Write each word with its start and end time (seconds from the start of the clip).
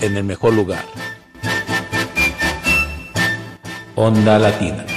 En 0.00 0.16
el 0.16 0.24
mejor 0.24 0.54
lugar. 0.54 0.84
Onda 3.94 4.38
Latina. 4.38 4.89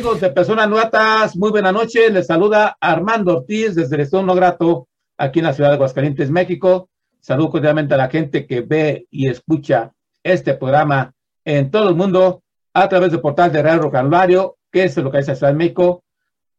Amigos 0.00 0.20
de 0.22 0.30
Personas 0.30 0.66
Nuatas? 0.66 1.36
Muy 1.36 1.50
buena 1.50 1.72
noche. 1.72 2.08
Les 2.08 2.26
saluda 2.26 2.74
Armando 2.80 3.36
Ortiz 3.36 3.74
desde 3.74 3.96
el 3.96 4.00
Estado 4.00 4.22
No 4.22 4.34
Grato, 4.34 4.88
aquí 5.18 5.40
en 5.40 5.44
la 5.44 5.52
ciudad 5.52 5.68
de 5.68 5.74
Aguascalientes, 5.74 6.30
México. 6.30 6.88
Saludo 7.20 7.50
cordialmente 7.50 7.92
a 7.92 7.98
la 7.98 8.08
gente 8.08 8.46
que 8.46 8.62
ve 8.62 9.06
y 9.10 9.28
escucha 9.28 9.92
este 10.22 10.54
programa 10.54 11.12
en 11.44 11.70
todo 11.70 11.90
el 11.90 11.96
mundo 11.96 12.42
a 12.72 12.88
través 12.88 13.10
del 13.10 13.20
portal 13.20 13.52
de 13.52 13.62
Radio 13.62 13.90
Calvario, 13.90 14.56
que 14.72 14.84
es 14.84 14.96
lo 14.96 15.10
que 15.10 15.18
dice 15.18 15.36
Ciudad 15.36 15.52
de 15.52 15.58
México, 15.58 16.02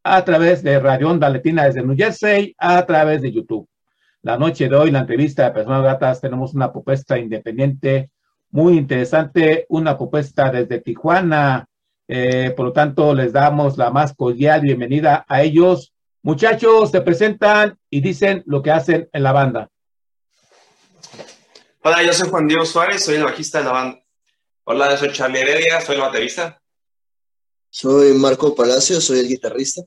a 0.04 0.24
través 0.24 0.62
de 0.62 0.78
Radio 0.78 1.10
Onda 1.10 1.28
Letina 1.28 1.64
desde 1.64 1.82
New 1.82 1.96
Jersey, 1.96 2.54
a 2.56 2.86
través 2.86 3.22
de 3.22 3.32
YouTube. 3.32 3.68
La 4.22 4.38
noche 4.38 4.68
de 4.68 4.76
hoy, 4.76 4.92
la 4.92 5.00
entrevista 5.00 5.46
de 5.46 5.50
Personas 5.50 5.82
Gratas, 5.82 6.20
tenemos 6.20 6.54
una 6.54 6.70
propuesta 6.70 7.18
independiente 7.18 8.12
muy 8.52 8.78
interesante, 8.78 9.66
una 9.68 9.98
propuesta 9.98 10.48
desde 10.52 10.80
Tijuana, 10.80 11.66
eh, 12.08 12.52
por 12.56 12.66
lo 12.66 12.72
tanto, 12.72 13.14
les 13.14 13.32
damos 13.32 13.78
la 13.78 13.90
más 13.90 14.14
cordial 14.14 14.60
bienvenida 14.60 15.24
a 15.28 15.42
ellos. 15.42 15.92
Muchachos, 16.22 16.90
se 16.90 17.00
presentan 17.00 17.78
y 17.90 18.00
dicen 18.00 18.42
lo 18.46 18.62
que 18.62 18.70
hacen 18.70 19.08
en 19.12 19.22
la 19.22 19.32
banda. 19.32 19.70
Hola, 21.82 22.02
yo 22.02 22.12
soy 22.12 22.28
Juan 22.28 22.46
Diego 22.46 22.64
Suárez, 22.64 23.04
soy 23.04 23.16
el 23.16 23.24
bajista 23.24 23.58
de 23.58 23.64
la 23.64 23.72
banda. 23.72 24.02
Hola, 24.64 24.90
yo 24.90 24.96
soy 24.96 25.12
Charlie 25.12 25.40
Heredia, 25.40 25.80
soy 25.80 25.96
el 25.96 26.02
baterista. 26.02 26.62
Soy 27.68 28.12
Marco 28.12 28.54
Palacio, 28.54 29.00
soy 29.00 29.20
el 29.20 29.28
guitarrista. 29.28 29.82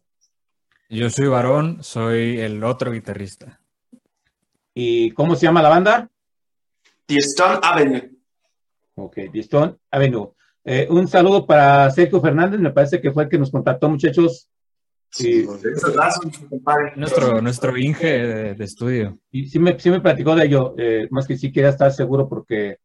Yo 0.89 1.09
soy 1.09 1.27
Varón, 1.27 1.83
soy 1.83 2.39
el 2.39 2.63
otro 2.63 2.91
guitarrista. 2.91 3.61
¿Y 4.73 5.11
cómo 5.11 5.35
se 5.35 5.45
llama 5.45 5.61
la 5.61 5.69
banda? 5.69 6.09
The 7.05 7.17
Stone 7.17 7.59
Avenue. 7.61 8.11
Ok, 8.95 9.15
The 9.31 9.39
Stone 9.39 9.77
Avenue. 9.91 10.34
Eh, 10.67 10.87
un 10.89 11.07
saludo 11.07 11.45
para 11.45 11.91
Sergio 11.91 12.19
Fernández, 12.19 12.59
me 12.59 12.71
parece 12.71 12.99
que 12.99 13.11
fue 13.11 13.23
el 13.23 13.29
que 13.29 13.37
nos 13.37 13.51
contactó, 13.51 13.87
muchachos. 13.87 14.49
Sí, 15.11 15.47
nuestro, 16.95 17.41
nuestro 17.41 17.77
Inge 17.77 18.05
de, 18.05 18.53
de, 18.55 18.65
estudio. 18.65 19.17
Y 19.31 19.47
sí 19.47 19.59
me, 19.59 19.79
sí 19.79 19.89
me 19.89 20.01
platicó 20.01 20.35
de 20.35 20.45
ello, 20.45 20.73
eh, 20.77 21.07
más 21.11 21.27
que 21.27 21.37
sí 21.37 21.51
quería 21.51 21.69
estar 21.69 21.91
seguro 21.93 22.27
porque, 22.27 22.79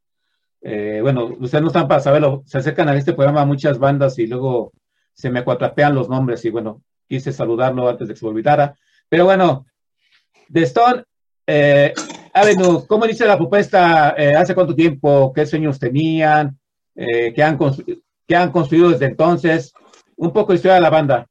eh, 0.61 0.99
bueno, 1.01 1.25
ustedes 1.39 1.61
no 1.61 1.67
están 1.67 1.87
para 1.87 1.99
saberlo, 1.99 2.43
se 2.45 2.59
acercan 2.59 2.87
a 2.87 2.95
este 2.95 3.13
programa 3.13 3.43
muchas 3.43 3.79
bandas 3.79 4.17
y 4.19 4.27
luego 4.27 4.71
se 5.13 5.29
me 5.29 5.43
cuatrapean 5.43 5.95
los 5.95 6.07
nombres 6.07 6.45
y 6.45 6.51
bueno, 6.51 6.83
quise 7.07 7.33
saludarlo 7.33 7.89
antes 7.89 8.07
de 8.07 8.13
que 8.13 8.19
se 8.19 8.25
olvidara. 8.25 8.75
Pero 9.09 9.25
bueno, 9.25 9.65
The 10.53 10.61
Stone 10.61 11.03
eh, 11.47 11.93
Avenue, 12.33 12.85
¿cómo 12.87 13.05
dice 13.05 13.25
la 13.25 13.37
propuesta? 13.37 14.15
Eh, 14.17 14.35
¿Hace 14.35 14.55
cuánto 14.55 14.73
tiempo? 14.73 15.33
¿Qué 15.33 15.45
sueños 15.45 15.79
tenían? 15.79 16.57
Eh, 16.95 17.33
¿qué, 17.33 17.43
han 17.43 17.57
¿Qué 18.27 18.35
han 18.35 18.51
construido 18.51 18.89
desde 18.89 19.05
entonces? 19.05 19.73
Un 20.15 20.31
poco 20.31 20.51
de 20.51 20.57
historia 20.57 20.75
de 20.75 20.81
la 20.81 20.89
banda. 20.89 21.27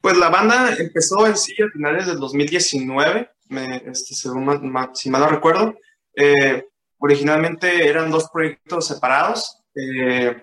Pues 0.00 0.16
la 0.16 0.30
banda 0.30 0.74
empezó 0.78 1.26
en 1.26 1.36
sí 1.36 1.54
a 1.62 1.70
finales 1.72 2.06
del 2.06 2.18
2019, 2.18 3.30
me, 3.50 3.76
este, 3.86 4.14
según 4.14 4.90
si 4.94 5.10
mal 5.10 5.20
no 5.20 5.28
recuerdo. 5.28 5.74
Eh, 6.16 6.66
originalmente 6.98 7.88
eran 7.88 8.10
dos 8.10 8.28
proyectos 8.32 8.86
separados. 8.86 9.62
Eh, 9.74 10.42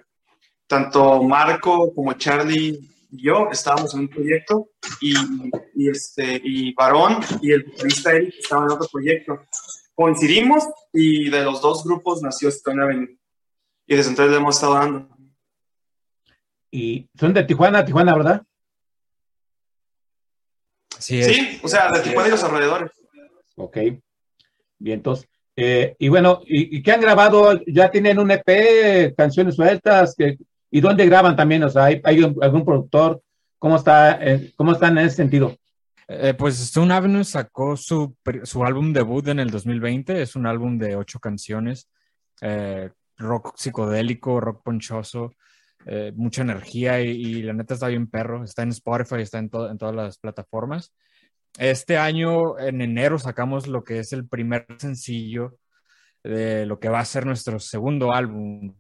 tanto 0.66 1.22
Marco 1.24 1.94
como 1.94 2.14
Charlie 2.14 2.80
y 3.12 3.24
yo 3.24 3.50
estábamos 3.52 3.94
en 3.96 4.02
un 4.02 4.08
proyecto 4.08 4.70
y, 5.02 5.14
y 5.76 5.90
este, 5.90 6.40
y 6.44 6.74
Varón 6.74 7.20
y 7.42 7.52
el 7.52 7.64
vocalista 7.64 8.14
Eric 8.14 8.36
estaban 8.40 8.66
en 8.66 8.72
otro 8.74 8.88
proyecto. 8.92 9.42
Coincidimos 9.96 10.64
y 10.94 11.30
de 11.30 11.44
los 11.44 11.60
dos 11.60 11.84
grupos 11.84 12.22
nació 12.22 12.50
Stone 12.50 12.82
Avenue. 12.82 13.19
Y 13.90 13.96
desde 13.96 14.12
entonces 14.12 14.32
le 14.32 14.38
hemos 14.38 14.56
estado 14.56 14.76
dando. 14.76 15.10
Y 16.70 17.10
son 17.20 17.34
de 17.34 17.44
Tijuana, 17.44 17.84
Tijuana, 17.84 18.16
¿verdad? 18.16 18.44
Sí, 21.00 21.24
sí 21.24 21.60
o 21.64 21.68
sea, 21.68 21.92
de 21.92 22.02
Tijuana 22.02 22.28
y 22.28 22.32
los 22.32 22.44
alrededores. 22.44 22.92
Ok. 23.56 23.78
Bien, 24.78 25.00
entonces. 25.00 25.28
Eh, 25.56 25.96
y 25.98 26.08
bueno, 26.08 26.42
¿y, 26.46 26.78
¿y, 26.78 26.84
qué 26.84 26.92
han 26.92 27.02
grabado? 27.02 27.60
¿Ya 27.66 27.90
tienen 27.90 28.20
un 28.20 28.30
EP, 28.30 29.16
canciones 29.18 29.56
sueltas? 29.56 30.14
Que, 30.16 30.38
¿Y 30.70 30.82
dónde 30.82 31.08
graban 31.08 31.36
también? 31.36 31.64
O 31.64 31.70
sea, 31.70 31.86
¿hay, 31.86 32.00
hay 32.04 32.24
algún 32.42 32.64
productor? 32.64 33.24
¿Cómo, 33.58 33.76
está, 33.76 34.24
eh, 34.24 34.54
¿Cómo 34.56 34.74
están 34.74 35.00
en 35.00 35.08
ese 35.08 35.16
sentido? 35.16 35.58
Eh, 36.08 36.36
pues 36.38 36.62
Stone 36.62 36.94
Avenue 36.94 37.24
sacó 37.24 37.76
su, 37.76 38.16
su, 38.44 38.64
álbum 38.64 38.94
debut 38.94 39.28
en 39.30 39.40
el 39.40 39.50
2020. 39.50 40.22
Es 40.22 40.36
un 40.36 40.46
álbum 40.46 40.78
de 40.78 40.96
ocho 40.96 41.20
canciones. 41.20 41.90
Eh, 42.42 42.92
rock 43.20 43.54
psicodélico, 43.58 44.40
rock 44.40 44.64
ponchoso. 44.64 45.36
Eh, 45.86 46.12
mucha 46.16 46.42
energía 46.42 47.00
y, 47.02 47.42
la 47.44 47.54
neta 47.54 47.76
está 47.76 47.88
bien 47.88 48.10
perro. 48.10 48.44
Está 48.44 48.64
en 48.64 48.70
Spotify, 48.70 49.22
está 49.22 49.40
en, 49.40 49.50
to 49.50 49.70
en 49.70 49.78
todas 49.78 49.96
las 49.96 50.18
plataformas. 50.18 50.94
Este 51.58 51.98
año, 51.98 52.60
en 52.60 52.82
enero, 52.82 53.20
sacamos 53.20 53.68
lo 53.68 53.84
que 53.84 54.00
es 54.00 54.14
el 54.14 54.28
primer 54.28 54.66
sencillo 54.78 55.58
de 56.24 56.66
lo 56.66 56.80
que 56.80 56.90
va 56.90 57.00
a 57.00 57.06
ser 57.06 57.26
nuestro 57.26 57.60
segundo 57.60 58.14
álbum, 58.14 58.76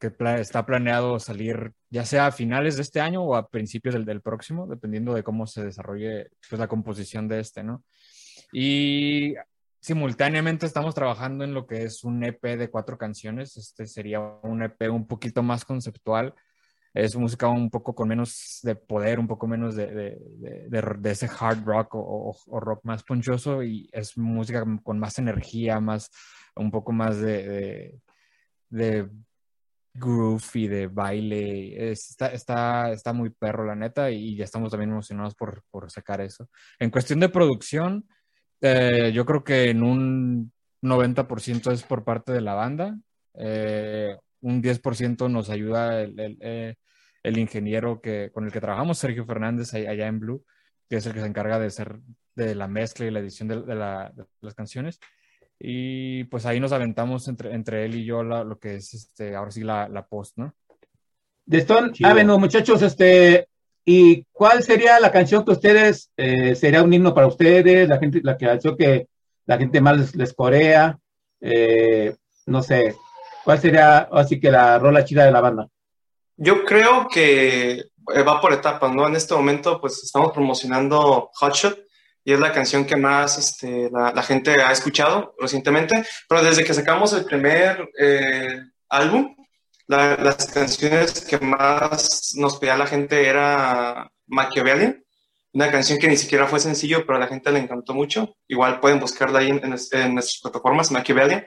que 0.00 0.10
pla 0.10 0.40
está 0.40 0.64
planeado 0.64 1.18
salir 1.18 1.72
ya 1.90 2.04
sea 2.04 2.26
a 2.26 2.32
finales 2.32 2.76
de 2.76 2.82
este 2.82 3.00
año 3.00 3.22
o 3.22 3.36
a 3.36 3.48
principios 3.48 3.94
del, 3.94 4.04
del 4.04 4.22
próximo, 4.22 4.66
dependiendo 4.66 5.14
de 5.14 5.22
cómo 5.22 5.46
se 5.46 5.64
desarrolle 5.64 6.30
pues, 6.48 6.58
la 6.58 6.68
composición 6.68 7.28
de 7.28 7.40
este, 7.40 7.62
¿no? 7.62 7.84
Y 8.52 9.34
simultáneamente 9.84 10.64
estamos 10.64 10.94
trabajando 10.94 11.44
en 11.44 11.52
lo 11.52 11.66
que 11.66 11.82
es 11.82 12.04
un 12.04 12.24
EP 12.24 12.42
de 12.56 12.70
cuatro 12.70 12.96
canciones. 12.96 13.58
Este 13.58 13.86
sería 13.86 14.18
un 14.18 14.62
EP 14.62 14.90
un 14.90 15.06
poquito 15.06 15.42
más 15.42 15.66
conceptual. 15.66 16.34
Es 16.94 17.14
música 17.16 17.48
un 17.48 17.68
poco 17.68 17.94
con 17.94 18.08
menos 18.08 18.60
de 18.62 18.76
poder, 18.76 19.20
un 19.20 19.26
poco 19.26 19.46
menos 19.46 19.76
de, 19.76 19.88
de, 19.88 20.68
de, 20.70 20.94
de 20.98 21.10
ese 21.10 21.28
hard 21.38 21.64
rock 21.66 21.96
o, 21.96 21.98
o, 22.00 22.36
o, 22.46 22.60
rock 22.60 22.82
más 22.84 23.02
ponchoso 23.02 23.62
y 23.62 23.86
es 23.92 24.16
música 24.16 24.64
con 24.82 24.98
más 24.98 25.18
energía, 25.18 25.80
más, 25.80 26.10
un 26.56 26.70
poco 26.70 26.92
más 26.92 27.20
de, 27.20 28.00
groove 29.92 30.50
y 30.54 30.66
de 30.66 30.86
baile. 30.86 31.90
Está, 31.92 32.28
está, 32.28 32.90
está 32.90 33.12
muy 33.12 33.28
perro, 33.28 33.66
la 33.66 33.74
neta, 33.74 34.10
y 34.10 34.34
ya 34.34 34.44
estamos 34.44 34.70
también 34.70 34.92
emocionados 34.92 35.34
por, 35.34 35.62
por 35.70 35.90
sacar 35.90 36.22
eso. 36.22 36.48
En 36.78 36.90
cuestión 36.90 37.20
de 37.20 37.28
producción, 37.28 38.06
eh, 38.66 39.12
yo 39.12 39.26
creo 39.26 39.44
que 39.44 39.68
en 39.68 39.82
un 39.82 40.52
90% 40.80 41.70
es 41.70 41.82
por 41.82 42.02
parte 42.02 42.32
de 42.32 42.40
la 42.40 42.54
banda. 42.54 42.98
Eh, 43.34 44.16
un 44.40 44.62
10% 44.62 45.30
nos 45.30 45.50
ayuda 45.50 46.00
el, 46.00 46.18
el, 46.18 46.38
eh, 46.40 46.74
el, 47.22 47.38
ingeniero 47.38 48.00
que, 48.00 48.30
con 48.32 48.46
el 48.46 48.52
que 48.52 48.62
trabajamos, 48.62 48.96
Sergio 48.96 49.26
Fernández, 49.26 49.74
allá 49.74 50.06
en 50.06 50.18
Blue, 50.18 50.44
que 50.88 50.96
es 50.96 51.04
el 51.04 51.12
que 51.12 51.20
se 51.20 51.26
encarga 51.26 51.58
de 51.58 51.66
hacer 51.66 51.98
de 52.34 52.54
la 52.54 52.66
mezcla 52.66 53.04
y 53.04 53.10
la 53.10 53.20
edición 53.20 53.48
de, 53.48 53.60
de, 53.60 53.74
la, 53.74 54.10
de 54.14 54.24
las 54.40 54.54
canciones. 54.54 54.98
Y 55.58 56.24
pues 56.24 56.46
ahí 56.46 56.58
nos 56.58 56.72
aventamos 56.72 57.28
entre, 57.28 57.52
entre 57.52 57.84
él 57.84 57.96
y 57.96 58.06
yo 58.06 58.22
la, 58.22 58.44
lo 58.44 58.58
que 58.58 58.76
es 58.76 58.94
este, 58.94 59.36
ahora 59.36 59.50
sí 59.50 59.62
la, 59.62 59.90
la 59.90 60.06
post, 60.06 60.38
¿no? 60.38 60.54
De 61.44 61.58
Stone 61.58 61.92
Avenue, 62.02 62.38
muchachos, 62.38 62.80
este, 62.80 63.48
¿Y 63.84 64.24
cuál 64.32 64.62
sería 64.62 64.98
la 64.98 65.12
canción 65.12 65.44
que 65.44 65.52
ustedes, 65.52 66.10
eh, 66.16 66.54
sería 66.54 66.82
un 66.82 66.92
himno 66.92 67.14
para 67.14 67.26
ustedes, 67.26 67.88
la 67.88 67.98
gente, 67.98 68.20
la 68.22 68.36
que 68.36 68.58
que 68.78 69.06
la 69.46 69.58
gente 69.58 69.80
más 69.80 69.98
les, 69.98 70.14
les 70.16 70.32
corea? 70.32 70.98
Eh, 71.40 72.16
no 72.46 72.62
sé, 72.62 72.96
¿cuál 73.44 73.60
sería 73.60 74.08
así 74.12 74.40
que 74.40 74.50
la 74.50 74.78
rola 74.78 75.04
chida 75.04 75.26
de 75.26 75.32
la 75.32 75.40
banda? 75.42 75.68
Yo 76.36 76.64
creo 76.64 77.06
que 77.08 77.72
eh, 77.72 78.22
va 78.22 78.40
por 78.40 78.52
etapas, 78.52 78.92
¿no? 78.92 79.06
En 79.06 79.16
este 79.16 79.34
momento, 79.34 79.80
pues 79.80 80.02
estamos 80.02 80.32
promocionando 80.32 81.30
Hotshot 81.34 81.78
y 82.24 82.32
es 82.32 82.40
la 82.40 82.52
canción 82.52 82.86
que 82.86 82.96
más 82.96 83.38
este, 83.38 83.90
la, 83.90 84.12
la, 84.12 84.22
gente 84.22 84.62
ha 84.62 84.72
escuchado 84.72 85.34
recientemente, 85.38 86.04
pero 86.26 86.42
desde 86.42 86.64
que 86.64 86.72
sacamos 86.72 87.12
el 87.12 87.26
primer 87.26 87.90
eh, 87.98 88.60
álbum, 88.88 89.33
la, 89.86 90.16
las 90.16 90.46
canciones 90.46 91.24
que 91.24 91.38
más 91.38 92.32
nos 92.36 92.58
pedía 92.58 92.76
la 92.76 92.86
gente 92.86 93.26
era 93.26 94.10
Machiavelli, 94.26 95.04
una 95.52 95.70
canción 95.70 95.98
que 95.98 96.08
ni 96.08 96.16
siquiera 96.16 96.46
fue 96.48 96.58
sencillo, 96.58 97.06
pero 97.06 97.16
a 97.16 97.20
la 97.20 97.28
gente 97.28 97.52
le 97.52 97.60
encantó 97.60 97.94
mucho. 97.94 98.36
Igual 98.48 98.80
pueden 98.80 98.98
buscarla 98.98 99.38
ahí 99.38 99.50
en, 99.50 99.60
en, 99.62 99.70
nuestras 99.70 100.40
plataformas, 100.42 100.90
Machiavelli. 100.90 101.44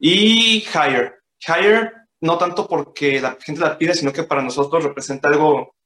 Y 0.00 0.64
Higher. 0.74 1.14
Higher, 1.46 1.92
no 2.20 2.36
tanto 2.36 2.66
porque 2.66 3.20
la 3.20 3.36
gente 3.40 3.60
la 3.60 3.78
pide, 3.78 3.94
sino 3.94 4.12
que 4.12 4.24
para 4.24 4.42
nosotros 4.42 4.82
representa 4.82 5.28
algo, 5.28 5.76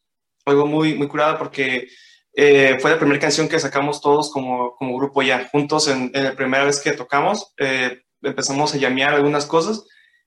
algo 0.47 0.67
muy, 0.67 0.95
muy 0.95 1.09
curado, 1.09 1.37
porque 1.37 1.89
eh, 2.33 2.79
fue 2.81 2.91
la 2.91 2.99
primera 2.99 3.21
canción 3.21 3.49
que 3.49 3.61
sacamos 3.61 4.01
todos 4.01 4.31
como, 4.33 4.75
como 4.77 4.97
grupo 4.97 5.21
ya, 5.21 5.47
juntos 5.53 5.89
en, 5.89 6.11
en 6.15 6.25
la 6.25 6.35
primera 6.35 6.65
vez 6.65 6.81
que 6.81 6.93
tocamos. 6.93 7.53
Eh, 7.59 8.01
empezamos 8.23 8.73
a 8.73 8.79
llamear 8.79 9.13
algunas 9.13 9.45
cosas 9.45 9.85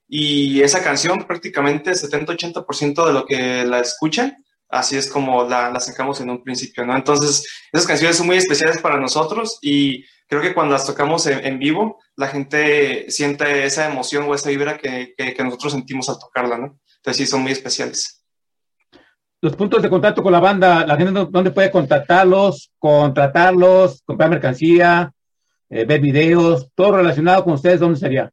y 0.08 0.60
esa 0.62 0.82
canción 0.82 1.24
prácticamente 1.26 1.92
70-80% 1.92 3.06
de 3.06 3.12
lo 3.12 3.24
que 3.24 3.64
la 3.64 3.80
escuchan, 3.80 4.36
así 4.68 4.96
es 4.96 5.10
como 5.10 5.44
la, 5.44 5.70
la, 5.70 5.80
sacamos 5.80 6.20
en 6.20 6.30
un 6.30 6.42
principio, 6.42 6.84
¿no? 6.84 6.96
Entonces, 6.96 7.46
esas 7.72 7.86
canciones 7.86 8.16
son 8.16 8.26
muy 8.26 8.36
especiales 8.36 8.78
para 8.78 8.98
nosotros 8.98 9.58
y 9.60 10.04
creo 10.26 10.40
que 10.40 10.54
cuando 10.54 10.72
las 10.72 10.86
tocamos 10.86 11.26
en, 11.26 11.58
vivo, 11.58 12.00
la 12.16 12.28
gente 12.28 13.10
siente 13.10 13.64
esa 13.64 13.90
emoción 13.90 14.24
o 14.24 14.34
esa 14.34 14.48
vibra 14.48 14.78
que, 14.78 15.14
que, 15.16 15.34
que, 15.34 15.44
nosotros 15.44 15.72
sentimos 15.72 16.08
al 16.08 16.18
tocarla, 16.18 16.56
¿no? 16.56 16.78
Entonces, 16.96 17.16
sí, 17.16 17.26
son 17.26 17.42
muy 17.42 17.52
especiales. 17.52 18.22
Los 19.42 19.56
puntos 19.56 19.82
de 19.82 19.90
contacto 19.90 20.22
con 20.22 20.32
la 20.32 20.40
banda, 20.40 20.86
la 20.86 20.96
gente 20.96 21.26
dónde 21.28 21.50
puede 21.50 21.70
contactarlos, 21.70 22.70
contratarlos, 22.78 24.00
comprar 24.06 24.30
mercancía, 24.30 25.12
eh, 25.68 25.84
ver 25.84 26.00
videos, 26.00 26.68
todo 26.74 26.98
relacionado 26.98 27.42
con 27.42 27.54
ustedes, 27.54 27.80
¿dónde 27.80 27.98
sería? 27.98 28.30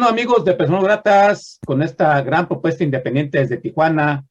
Charlando, 0.05 0.21
amigos 0.21 0.45
de 0.45 0.53
Personas 0.53 0.85
Gratas, 0.85 1.59
con 1.65 1.83
esta 1.83 2.21
gran 2.21 2.47
propuesta 2.47 2.85
independiente 2.85 3.39
desde 3.39 3.57
Tijuana, 3.57 4.27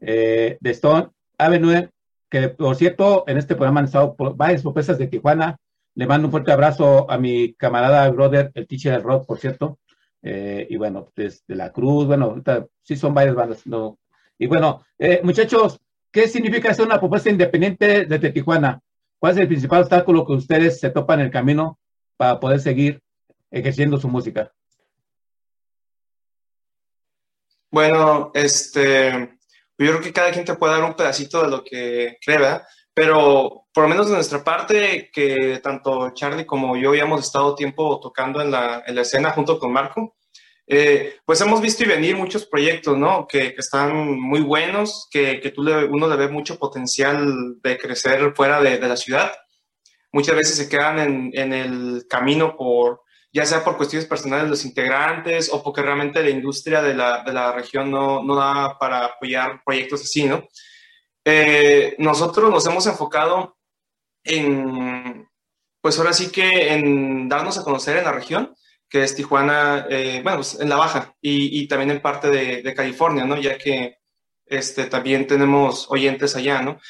eh, 0.00 0.56
de 0.60 0.70
Stone 0.70 1.08
Avenue, 1.36 1.90
que 2.30 2.48
por 2.50 2.76
cierto, 2.76 3.24
en 3.26 3.36
este 3.36 3.56
programa 3.56 3.80
han 3.80 3.86
estado 3.86 4.14
varias 4.36 4.62
propuestas 4.62 4.98
de 4.98 5.08
Tijuana. 5.08 5.56
Le 5.96 6.06
mando 6.06 6.28
un 6.28 6.30
fuerte 6.30 6.52
abrazo 6.52 7.10
a 7.10 7.18
mi 7.18 7.54
camarada 7.54 8.08
brother, 8.10 8.52
el 8.54 8.68
teacher 8.68 8.92
del 8.92 9.02
rock, 9.02 9.26
por 9.26 9.38
cierto. 9.40 9.78
Eh, 10.22 10.64
y 10.70 10.76
bueno, 10.76 11.08
desde 11.16 11.56
La 11.56 11.72
Cruz, 11.72 12.06
bueno, 12.06 12.26
ahorita 12.26 12.66
sí 12.82 12.94
son 12.94 13.12
varias 13.12 13.34
bandas. 13.34 13.66
No. 13.66 13.98
Y 14.38 14.46
bueno, 14.46 14.84
eh, 14.96 15.20
muchachos, 15.24 15.80
¿qué 16.12 16.28
significa 16.28 16.70
hacer 16.70 16.86
una 16.86 17.00
propuesta 17.00 17.30
independiente 17.30 18.04
desde 18.04 18.30
Tijuana? 18.30 18.80
¿Cuál 19.18 19.32
es 19.32 19.38
el 19.38 19.48
principal 19.48 19.82
obstáculo 19.82 20.24
que 20.24 20.34
ustedes 20.34 20.78
se 20.78 20.90
topan 20.90 21.18
en 21.18 21.26
el 21.26 21.32
camino 21.32 21.80
para 22.16 22.38
poder 22.38 22.60
seguir 22.60 23.00
ejerciendo 23.50 23.98
su 23.98 24.08
música? 24.08 24.52
Bueno, 27.76 28.30
este, 28.32 29.10
yo 29.76 29.86
creo 29.88 30.00
que 30.00 30.10
cada 30.10 30.30
quien 30.30 30.46
te 30.46 30.54
puede 30.54 30.72
dar 30.72 30.84
un 30.84 30.94
pedacito 30.94 31.42
de 31.42 31.50
lo 31.50 31.62
que 31.62 32.16
cree, 32.24 32.38
¿verdad? 32.38 32.62
Pero 32.94 33.66
por 33.70 33.82
lo 33.84 33.90
menos 33.90 34.08
de 34.08 34.14
nuestra 34.14 34.42
parte, 34.42 35.10
que 35.12 35.60
tanto 35.62 36.14
Charlie 36.14 36.46
como 36.46 36.78
yo 36.78 36.94
ya 36.94 37.02
hemos 37.02 37.26
estado 37.26 37.54
tiempo 37.54 38.00
tocando 38.00 38.40
en 38.40 38.50
la, 38.50 38.82
en 38.86 38.94
la 38.94 39.02
escena 39.02 39.32
junto 39.32 39.58
con 39.58 39.74
Marco, 39.74 40.16
eh, 40.66 41.16
pues 41.26 41.38
hemos 41.42 41.60
visto 41.60 41.84
y 41.84 41.88
venir 41.88 42.16
muchos 42.16 42.46
proyectos, 42.46 42.96
¿no? 42.96 43.26
Que, 43.28 43.52
que 43.52 43.60
están 43.60 44.18
muy 44.18 44.40
buenos, 44.40 45.06
que, 45.10 45.38
que 45.38 45.50
tú 45.50 45.62
le, 45.62 45.84
uno 45.84 46.08
le 46.08 46.16
ve 46.16 46.28
mucho 46.28 46.58
potencial 46.58 47.60
de 47.62 47.76
crecer 47.76 48.32
fuera 48.34 48.58
de, 48.62 48.78
de 48.78 48.88
la 48.88 48.96
ciudad. 48.96 49.32
Muchas 50.12 50.34
veces 50.34 50.56
se 50.56 50.70
quedan 50.70 50.98
en, 50.98 51.30
en 51.34 51.52
el 51.52 52.06
camino 52.08 52.56
por, 52.56 53.02
ya 53.36 53.44
sea 53.44 53.62
por 53.62 53.76
cuestiones 53.76 54.08
personales 54.08 54.44
de 54.44 54.50
los 54.50 54.64
integrantes 54.64 55.50
o 55.52 55.62
porque 55.62 55.82
realmente 55.82 56.22
la 56.22 56.30
industria 56.30 56.80
de 56.80 56.94
la, 56.94 57.22
de 57.22 57.34
la 57.34 57.52
región 57.52 57.90
no, 57.90 58.22
no, 58.22 58.34
da 58.34 58.78
para 58.78 59.04
apoyar 59.04 59.60
proyectos 59.62 60.00
así, 60.04 60.24
¿no? 60.24 60.48
Eh, 61.22 61.94
nosotros 61.98 62.50
nos 62.50 62.66
hemos 62.66 62.86
enfocado 62.86 63.58
en, 64.24 65.28
pues 65.82 65.98
ahora 65.98 66.14
sí 66.14 66.32
que 66.32 66.72
en 66.72 67.28
darnos 67.28 67.58
a 67.58 67.62
conocer 67.62 67.98
en 67.98 68.04
la 68.04 68.12
región, 68.12 68.54
que 68.88 69.02
es 69.02 69.14
Tijuana, 69.14 69.86
eh, 69.90 70.20
bueno, 70.22 70.38
pues 70.38 70.58
en 70.58 70.70
la 70.70 70.76
Baja 70.76 71.14
y, 71.20 71.60
y 71.60 71.68
también 71.68 71.90
en 71.90 72.00
parte 72.00 72.30
de, 72.30 72.62
de, 72.62 72.74
California, 72.74 73.26
¿no? 73.26 73.36
Ya 73.36 73.58
que 73.58 73.98
este, 74.46 74.86
también 74.86 75.26
tenemos 75.26 75.88
oyentes 75.90 76.36
allá, 76.36 76.62
¿no? 76.62 76.80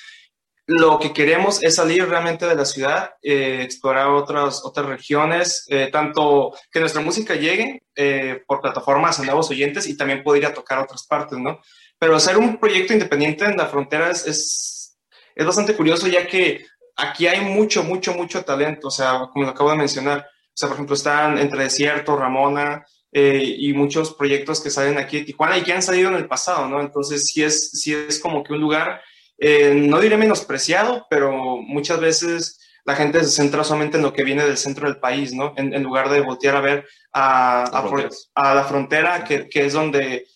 Lo 0.67 0.99
que 0.99 1.13
queremos 1.13 1.63
es 1.63 1.77
salir 1.77 2.09
realmente 2.09 2.45
de 2.45 2.57
la 2.57 2.65
ciudad, 2.65 3.11
eh, 3.23 3.61
explorar 3.63 4.09
otras, 4.09 4.65
otras 4.65 4.87
regiones, 4.87 5.65
eh, 5.69 5.91
tanto 5.93 6.55
que 6.73 6.81
nuestra 6.81 7.03
música 7.03 7.35
llegue 7.37 7.85
eh, 7.95 8.43
por 8.47 8.61
plataformas 8.61 9.21
a 9.21 9.25
nuevos 9.25 9.49
oyentes 9.51 9.87
y 9.87 9.97
también 9.97 10.25
poder 10.25 10.43
ir 10.43 10.49
a 10.49 10.55
tocar 10.55 10.81
otras 10.81 11.07
partes, 11.07 11.39
¿no? 11.39 11.61
Pero 11.99 12.17
hacer 12.17 12.37
un 12.37 12.59
proyecto 12.59 12.93
independiente 12.93 13.45
en 13.45 13.57
la 13.57 13.67
frontera 13.67 14.11
es, 14.11 14.27
es, 14.27 14.99
es, 15.37 15.47
bastante 15.47 15.77
curioso 15.77 16.09
ya 16.09 16.27
que 16.27 16.67
aquí 16.97 17.29
hay 17.29 17.43
mucho, 17.43 17.85
mucho, 17.85 18.13
mucho 18.15 18.45
talento, 18.45 18.89
o 18.89 18.91
sea, 18.91 19.29
como 19.33 19.45
lo 19.45 19.53
acabo 19.53 19.71
de 19.71 19.77
mencionar, 19.77 20.19
o 20.19 20.53
sea, 20.53 20.69
por 20.69 20.77
ejemplo, 20.77 20.97
están 20.97 21.39
Entre 21.39 21.63
Desierto, 21.63 22.17
Ramona, 22.17 22.85
y 23.13 23.73
muchos 23.73 24.13
proyectos 24.13 24.61
que 24.61 24.69
salen 24.69 24.99
aquí 24.99 25.21
de 25.21 25.25
Tijuana 25.25 25.57
y 25.57 25.63
que 25.63 25.73
han 25.73 25.81
salido 25.81 26.11
en 26.11 26.17
el 26.17 26.29
pasado, 26.29 26.69
¿no? 26.69 26.83
Entonces, 26.83 27.25
sí 27.25 27.43
es, 27.43 27.71
sí 27.71 27.95
es 27.95 28.19
como 28.21 28.45
que 28.45 28.53
un 28.53 28.61
lugar 28.61 29.01
eh, 29.39 29.75
no 29.75 30.01
diré 30.01 30.17
menospreciado, 30.17 31.07
pero 31.11 31.59
muchas 31.59 32.01
veces 32.01 32.61
la 32.85 32.95
gente 32.95 33.23
se 33.25 33.31
centra 33.31 33.65
solamente 33.65 33.97
en 33.97 34.05
lo 34.05 34.13
que 34.13 34.25
viene 34.25 34.47
del 34.47 34.57
centro 34.57 34.87
del 34.87 34.99
país, 34.99 35.33
¿no? 35.33 35.53
En, 35.57 35.75
en 35.75 35.83
lugar 35.83 36.09
de 36.09 36.21
voltear 36.21 36.57
a 36.57 36.61
ver 36.61 36.87
a, 37.13 37.65
a, 37.65 38.09
a 38.35 38.55
la 38.55 38.65
frontera, 38.65 39.25
que, 39.25 39.49
que, 39.49 39.67
es 39.67 39.73
donde 39.73 40.27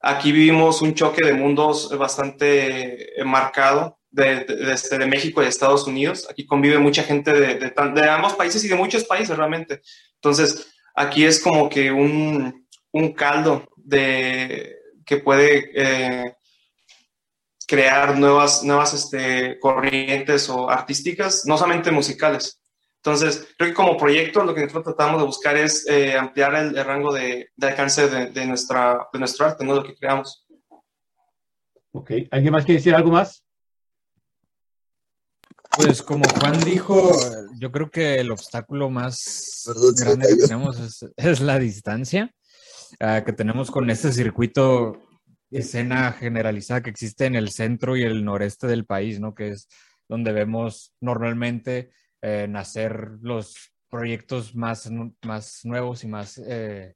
aquí 0.00 0.30
vivimos 0.30 0.80
un 0.80 0.94
choque 0.94 1.24
de 1.24 1.34
mundos 1.34 1.96
bastante 1.98 3.14
marcado 3.24 3.98
de, 4.10 4.44
de, 4.44 4.56
de, 4.56 4.72
este, 4.72 4.96
de 4.96 5.06
México 5.06 5.42
y 5.42 5.46
Estados 5.46 5.86
Unidos. 5.86 6.26
Aquí 6.30 6.46
convive 6.46 6.78
mucha 6.78 7.02
gente 7.02 7.32
de, 7.32 7.56
de, 7.56 8.08
ambos 8.08 8.34
países 8.34 8.64
y 8.64 8.68
de 8.68 8.76
muchos 8.76 9.04
países 9.04 9.36
realmente. 9.36 9.82
Entonces, 10.14 10.72
aquí 10.94 11.24
es 11.24 11.40
como 11.40 11.68
que 11.68 11.90
un, 11.90 12.66
un 12.92 13.12
caldo 13.12 13.68
de, 13.76 14.76
que 15.04 15.18
puede... 15.18 15.70
Eh, 15.74 16.34
crear 17.68 18.18
nuevas, 18.18 18.64
nuevas 18.64 18.94
este, 18.94 19.60
corrientes 19.60 20.48
o 20.48 20.70
artísticas, 20.70 21.42
no 21.44 21.58
solamente 21.58 21.90
musicales. 21.90 22.60
Entonces, 22.96 23.46
creo 23.56 23.70
que 23.70 23.74
como 23.74 23.96
proyecto 23.96 24.42
lo 24.42 24.54
que 24.54 24.62
nosotros 24.62 24.96
tratamos 24.96 25.20
de 25.20 25.26
buscar 25.26 25.56
es 25.56 25.86
eh, 25.86 26.16
ampliar 26.16 26.54
el, 26.54 26.76
el, 26.76 26.84
rango 26.84 27.12
de, 27.12 27.50
de 27.54 27.66
alcance 27.68 28.08
de, 28.08 28.30
de, 28.30 28.46
nuestra, 28.46 29.06
de 29.12 29.18
nuestro 29.18 29.46
arte, 29.46 29.64
¿no? 29.64 29.74
Lo 29.74 29.84
que 29.84 29.94
creamos. 29.94 30.46
Ok, 31.92 32.12
¿alguien 32.30 32.52
más 32.52 32.64
quiere 32.64 32.78
decir 32.78 32.94
algo 32.94 33.10
más? 33.10 33.44
Pues 35.76 36.02
como 36.02 36.24
Juan 36.40 36.58
dijo, 36.64 37.12
yo 37.58 37.70
creo 37.70 37.90
que 37.90 38.16
el 38.16 38.30
obstáculo 38.30 38.90
más 38.90 39.62
Perdón, 39.66 39.94
grande 39.94 40.28
que 40.28 40.46
tenemos 40.46 40.80
es, 40.80 41.04
es 41.16 41.40
la 41.40 41.58
distancia 41.58 42.34
uh, 43.00 43.24
que 43.24 43.32
tenemos 43.32 43.70
con 43.70 43.88
este 43.90 44.12
circuito 44.12 45.07
escena 45.50 46.12
generalizada 46.12 46.82
que 46.82 46.90
existe 46.90 47.26
en 47.26 47.34
el 47.34 47.50
centro 47.50 47.96
y 47.96 48.02
el 48.02 48.24
noreste 48.24 48.66
del 48.66 48.84
país, 48.84 49.20
¿no? 49.20 49.34
Que 49.34 49.48
es 49.48 49.68
donde 50.08 50.32
vemos 50.32 50.94
normalmente 51.00 51.90
eh, 52.22 52.46
nacer 52.48 53.18
los 53.20 53.72
proyectos 53.88 54.54
más, 54.54 54.90
más 55.24 55.64
nuevos 55.64 56.04
y 56.04 56.08
más 56.08 56.38
eh, 56.38 56.94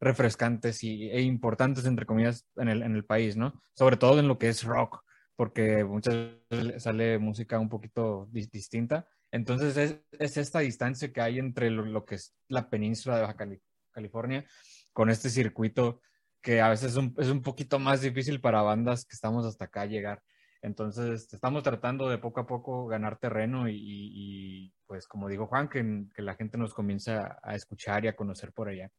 refrescantes 0.00 0.84
y, 0.84 1.10
e 1.10 1.20
importantes, 1.22 1.84
entre 1.86 2.06
comillas, 2.06 2.46
en 2.56 2.68
el, 2.68 2.82
en 2.82 2.94
el 2.94 3.04
país, 3.04 3.36
¿no? 3.36 3.60
Sobre 3.74 3.96
todo 3.96 4.20
en 4.20 4.28
lo 4.28 4.38
que 4.38 4.48
es 4.48 4.62
rock, 4.62 5.02
porque 5.36 5.84
muchas 5.84 6.14
veces 6.50 6.82
sale 6.82 7.18
música 7.18 7.58
un 7.58 7.68
poquito 7.68 8.28
di 8.30 8.46
distinta. 8.52 9.06
Entonces 9.30 9.76
es, 9.76 9.96
es, 10.18 10.36
esta 10.36 10.60
distancia 10.60 11.12
que 11.12 11.20
hay 11.20 11.38
entre 11.38 11.70
lo, 11.70 12.04
que 12.04 12.16
es 12.16 12.34
la 12.48 12.68
península 12.70 13.16
de 13.16 13.22
Baja 13.22 13.36
Cali 13.36 13.60
California 13.90 14.44
con 14.92 15.10
este 15.10 15.30
circuito 15.30 16.00
que 16.40 16.60
a 16.60 16.68
veces 16.68 16.92
es 16.92 16.96
un, 16.96 17.14
es 17.18 17.28
un 17.28 17.42
poquito 17.42 17.78
más 17.78 18.00
difícil 18.00 18.40
para 18.40 18.62
bandas 18.62 19.04
que 19.04 19.14
estamos 19.14 19.44
hasta 19.46 19.66
acá 19.66 19.86
llegar. 19.86 20.22
Entonces, 20.60 21.32
estamos 21.32 21.62
tratando 21.62 22.08
de 22.08 22.18
poco 22.18 22.40
a 22.40 22.46
poco 22.46 22.86
ganar 22.86 23.18
terreno 23.18 23.68
y, 23.68 24.72
pues 24.86 25.06
como 25.06 25.28
dijo 25.28 25.46
Juan, 25.46 25.68
que, 25.68 26.04
que, 26.14 26.22
la 26.22 26.34
gente 26.34 26.58
nos 26.58 26.74
comience 26.74 27.12
a, 27.12 27.54
escuchar 27.54 28.04
y 28.04 28.08
a 28.08 28.16
conocer 28.16 28.52
por 28.52 28.68
allá. 28.68 28.90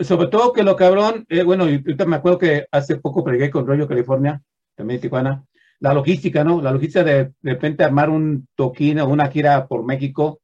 Sobre 0.00 0.28
todo 0.28 0.52
que 0.52 0.62
lo 0.62 0.76
cabrón, 0.76 1.24
eh, 1.28 1.42
bueno, 1.42 1.64
ahorita 1.64 2.04
me 2.04 2.16
acuerdo 2.16 2.38
que 2.38 2.66
hace 2.70 2.96
poco 2.96 3.24
pregué 3.24 3.50
con 3.50 3.66
Rollo 3.66 3.88
California, 3.88 4.40
también 4.74 5.00
Tijuana, 5.00 5.44
la 5.80 5.94
logística, 5.94 6.44
¿no? 6.44 6.60
La 6.60 6.70
logística 6.70 7.02
de 7.02 7.32
de 7.40 7.52
repente 7.52 7.82
armar 7.82 8.10
un 8.10 8.46
toquín 8.54 9.00
o 9.00 9.08
una 9.08 9.28
gira 9.28 9.66
por 9.66 9.84
México 9.84 10.40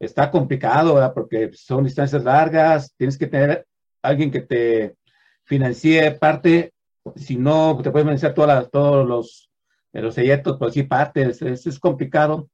está 0.00 0.30
complicado, 0.30 0.94
¿verdad? 0.94 1.14
Porque 1.14 1.50
son 1.52 1.84
distancias 1.84 2.24
largas, 2.24 2.94
tienes 2.96 3.16
que 3.16 3.26
tener 3.26 3.66
alguien 4.08 4.30
que 4.30 4.40
te 4.40 4.96
financie 5.44 6.10
parte, 6.12 6.72
si 7.14 7.36
no, 7.36 7.78
te 7.82 7.90
puedes 7.90 8.06
financiar 8.06 8.34
todas 8.34 8.70
todos 8.70 9.06
los, 9.06 9.50
los 9.92 10.14
proyectos, 10.14 10.56
pero 10.58 10.70
sí 10.70 10.82
parte, 10.82 11.22
es, 11.22 11.42
es 11.42 11.78
complicado, 11.78 12.48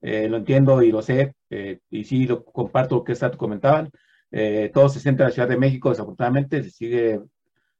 eh, 0.00 0.28
lo 0.28 0.36
entiendo 0.36 0.82
y 0.82 0.92
lo 0.92 1.02
sé, 1.02 1.34
eh, 1.50 1.80
y 1.90 2.04
sí 2.04 2.26
lo 2.26 2.44
comparto 2.44 2.96
lo 2.96 3.04
que 3.04 3.16
comentaban. 3.36 3.90
Eh, 4.30 4.70
todo 4.72 4.88
se 4.88 5.00
centra 5.00 5.26
en 5.26 5.30
la 5.30 5.34
Ciudad 5.34 5.48
de 5.48 5.56
México, 5.56 5.90
desafortunadamente, 5.90 6.62
se 6.62 6.70
sigue 6.70 7.20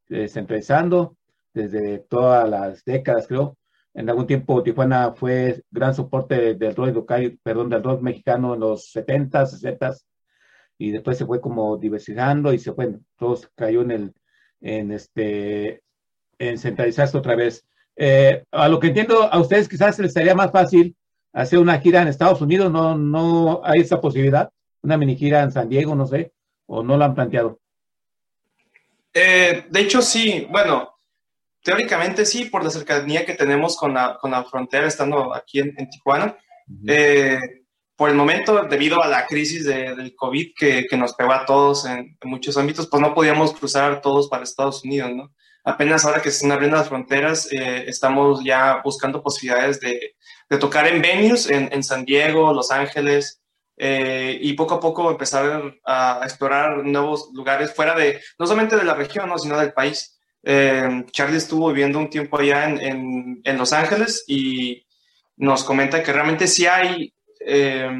eh, 0.08 0.28
centralizando 0.28 1.16
desde 1.52 1.98
todas 1.98 2.48
las 2.48 2.84
décadas, 2.84 3.26
creo. 3.26 3.56
En 3.94 4.08
algún 4.08 4.26
tiempo 4.26 4.62
Tijuana 4.62 5.12
fue 5.12 5.62
gran 5.70 5.94
soporte 5.94 6.54
del 6.54 6.74
rock 6.76 6.94
local, 6.94 7.38
perdón, 7.42 7.68
del 7.70 7.82
rock 7.82 8.00
mexicano 8.00 8.54
en 8.54 8.60
los 8.60 8.90
70, 8.90 9.46
60, 9.46 9.94
y 10.78 10.92
después 10.92 11.18
se 11.18 11.26
fue 11.26 11.40
como 11.40 11.76
diversificando 11.76 12.52
y 12.52 12.58
se 12.58 12.72
fue, 12.72 12.94
todo 13.18 13.38
cayó 13.56 13.82
en 13.82 13.90
el, 13.90 14.14
en 14.60 14.92
este, 14.92 15.82
en 16.38 16.58
centralizarse 16.58 17.18
otra 17.18 17.34
vez. 17.34 17.66
Eh, 17.96 18.44
a 18.52 18.68
lo 18.68 18.78
que 18.78 18.86
entiendo, 18.86 19.24
a 19.24 19.40
ustedes 19.40 19.68
quizás 19.68 19.98
les 19.98 20.12
sería 20.12 20.36
más 20.36 20.52
fácil 20.52 20.94
hacer 21.32 21.58
una 21.58 21.80
gira 21.80 22.00
en 22.00 22.08
Estados 22.08 22.40
Unidos, 22.40 22.70
no, 22.70 22.96
no 22.96 23.60
hay 23.64 23.80
esa 23.80 24.00
posibilidad, 24.00 24.50
una 24.82 24.96
mini 24.96 25.16
gira 25.16 25.42
en 25.42 25.50
San 25.50 25.68
Diego, 25.68 25.94
no 25.96 26.06
sé, 26.06 26.32
o 26.66 26.82
no 26.82 26.96
lo 26.96 27.04
han 27.04 27.14
planteado. 27.14 27.58
Eh, 29.12 29.64
de 29.68 29.80
hecho, 29.80 30.00
sí, 30.00 30.46
bueno, 30.48 30.94
teóricamente 31.62 32.24
sí, 32.24 32.44
por 32.44 32.62
la 32.62 32.70
cercanía 32.70 33.26
que 33.26 33.34
tenemos 33.34 33.76
con 33.76 33.94
la, 33.94 34.16
con 34.20 34.30
la 34.30 34.44
frontera, 34.44 34.86
estando 34.86 35.34
aquí 35.34 35.58
en, 35.58 35.74
en 35.76 35.90
Tijuana. 35.90 36.36
Uh 36.68 36.72
-huh. 36.72 36.92
eh, 36.92 37.57
por 37.98 38.10
el 38.10 38.14
momento, 38.14 38.62
debido 38.62 39.02
a 39.02 39.08
la 39.08 39.26
crisis 39.26 39.64
de, 39.64 39.96
del 39.96 40.14
COVID 40.14 40.52
que, 40.56 40.86
que, 40.88 40.96
nos 40.96 41.14
pegó 41.14 41.32
a 41.32 41.44
todos 41.44 41.84
en, 41.84 42.16
en, 42.20 42.30
muchos 42.30 42.56
ámbitos, 42.56 42.86
pues 42.86 43.02
no 43.02 43.12
podíamos 43.12 43.52
cruzar 43.52 44.00
todos 44.00 44.28
para 44.28 44.44
Estados 44.44 44.84
Unidos, 44.84 45.10
¿no? 45.16 45.34
Apenas 45.64 46.04
ahora 46.04 46.22
que 46.22 46.30
se 46.30 46.36
están 46.36 46.52
abriendo 46.52 46.76
las 46.76 46.88
fronteras, 46.88 47.52
eh, 47.52 47.86
estamos 47.88 48.44
ya 48.44 48.80
buscando 48.84 49.20
posibilidades 49.20 49.80
de, 49.80 50.14
de 50.48 50.58
tocar 50.58 50.86
en 50.86 51.02
venues 51.02 51.50
en, 51.50 51.70
en, 51.72 51.82
San 51.82 52.04
Diego, 52.04 52.52
Los 52.52 52.70
Ángeles, 52.70 53.42
eh, 53.76 54.38
y 54.40 54.52
poco 54.52 54.76
a 54.76 54.80
poco 54.80 55.10
empezar 55.10 55.74
a, 55.84 56.20
explorar 56.22 56.84
nuevos 56.84 57.30
lugares 57.34 57.74
fuera 57.74 57.96
de, 57.96 58.20
no 58.38 58.46
solamente 58.46 58.76
de 58.76 58.84
la 58.84 58.94
región, 58.94 59.28
¿no? 59.28 59.38
sino 59.38 59.58
del 59.58 59.72
país. 59.72 60.20
Eh, 60.44 61.04
Charlie 61.10 61.38
estuvo 61.38 61.66
viviendo 61.68 61.98
un 61.98 62.10
tiempo 62.10 62.38
allá 62.38 62.70
en, 62.70 63.40
en, 63.42 63.58
Los 63.58 63.72
Ángeles 63.72 64.22
y 64.28 64.86
nos 65.36 65.64
comenta 65.64 66.00
que 66.00 66.12
realmente 66.12 66.46
sí 66.46 66.64
hay 66.64 67.12
eh, 67.48 67.90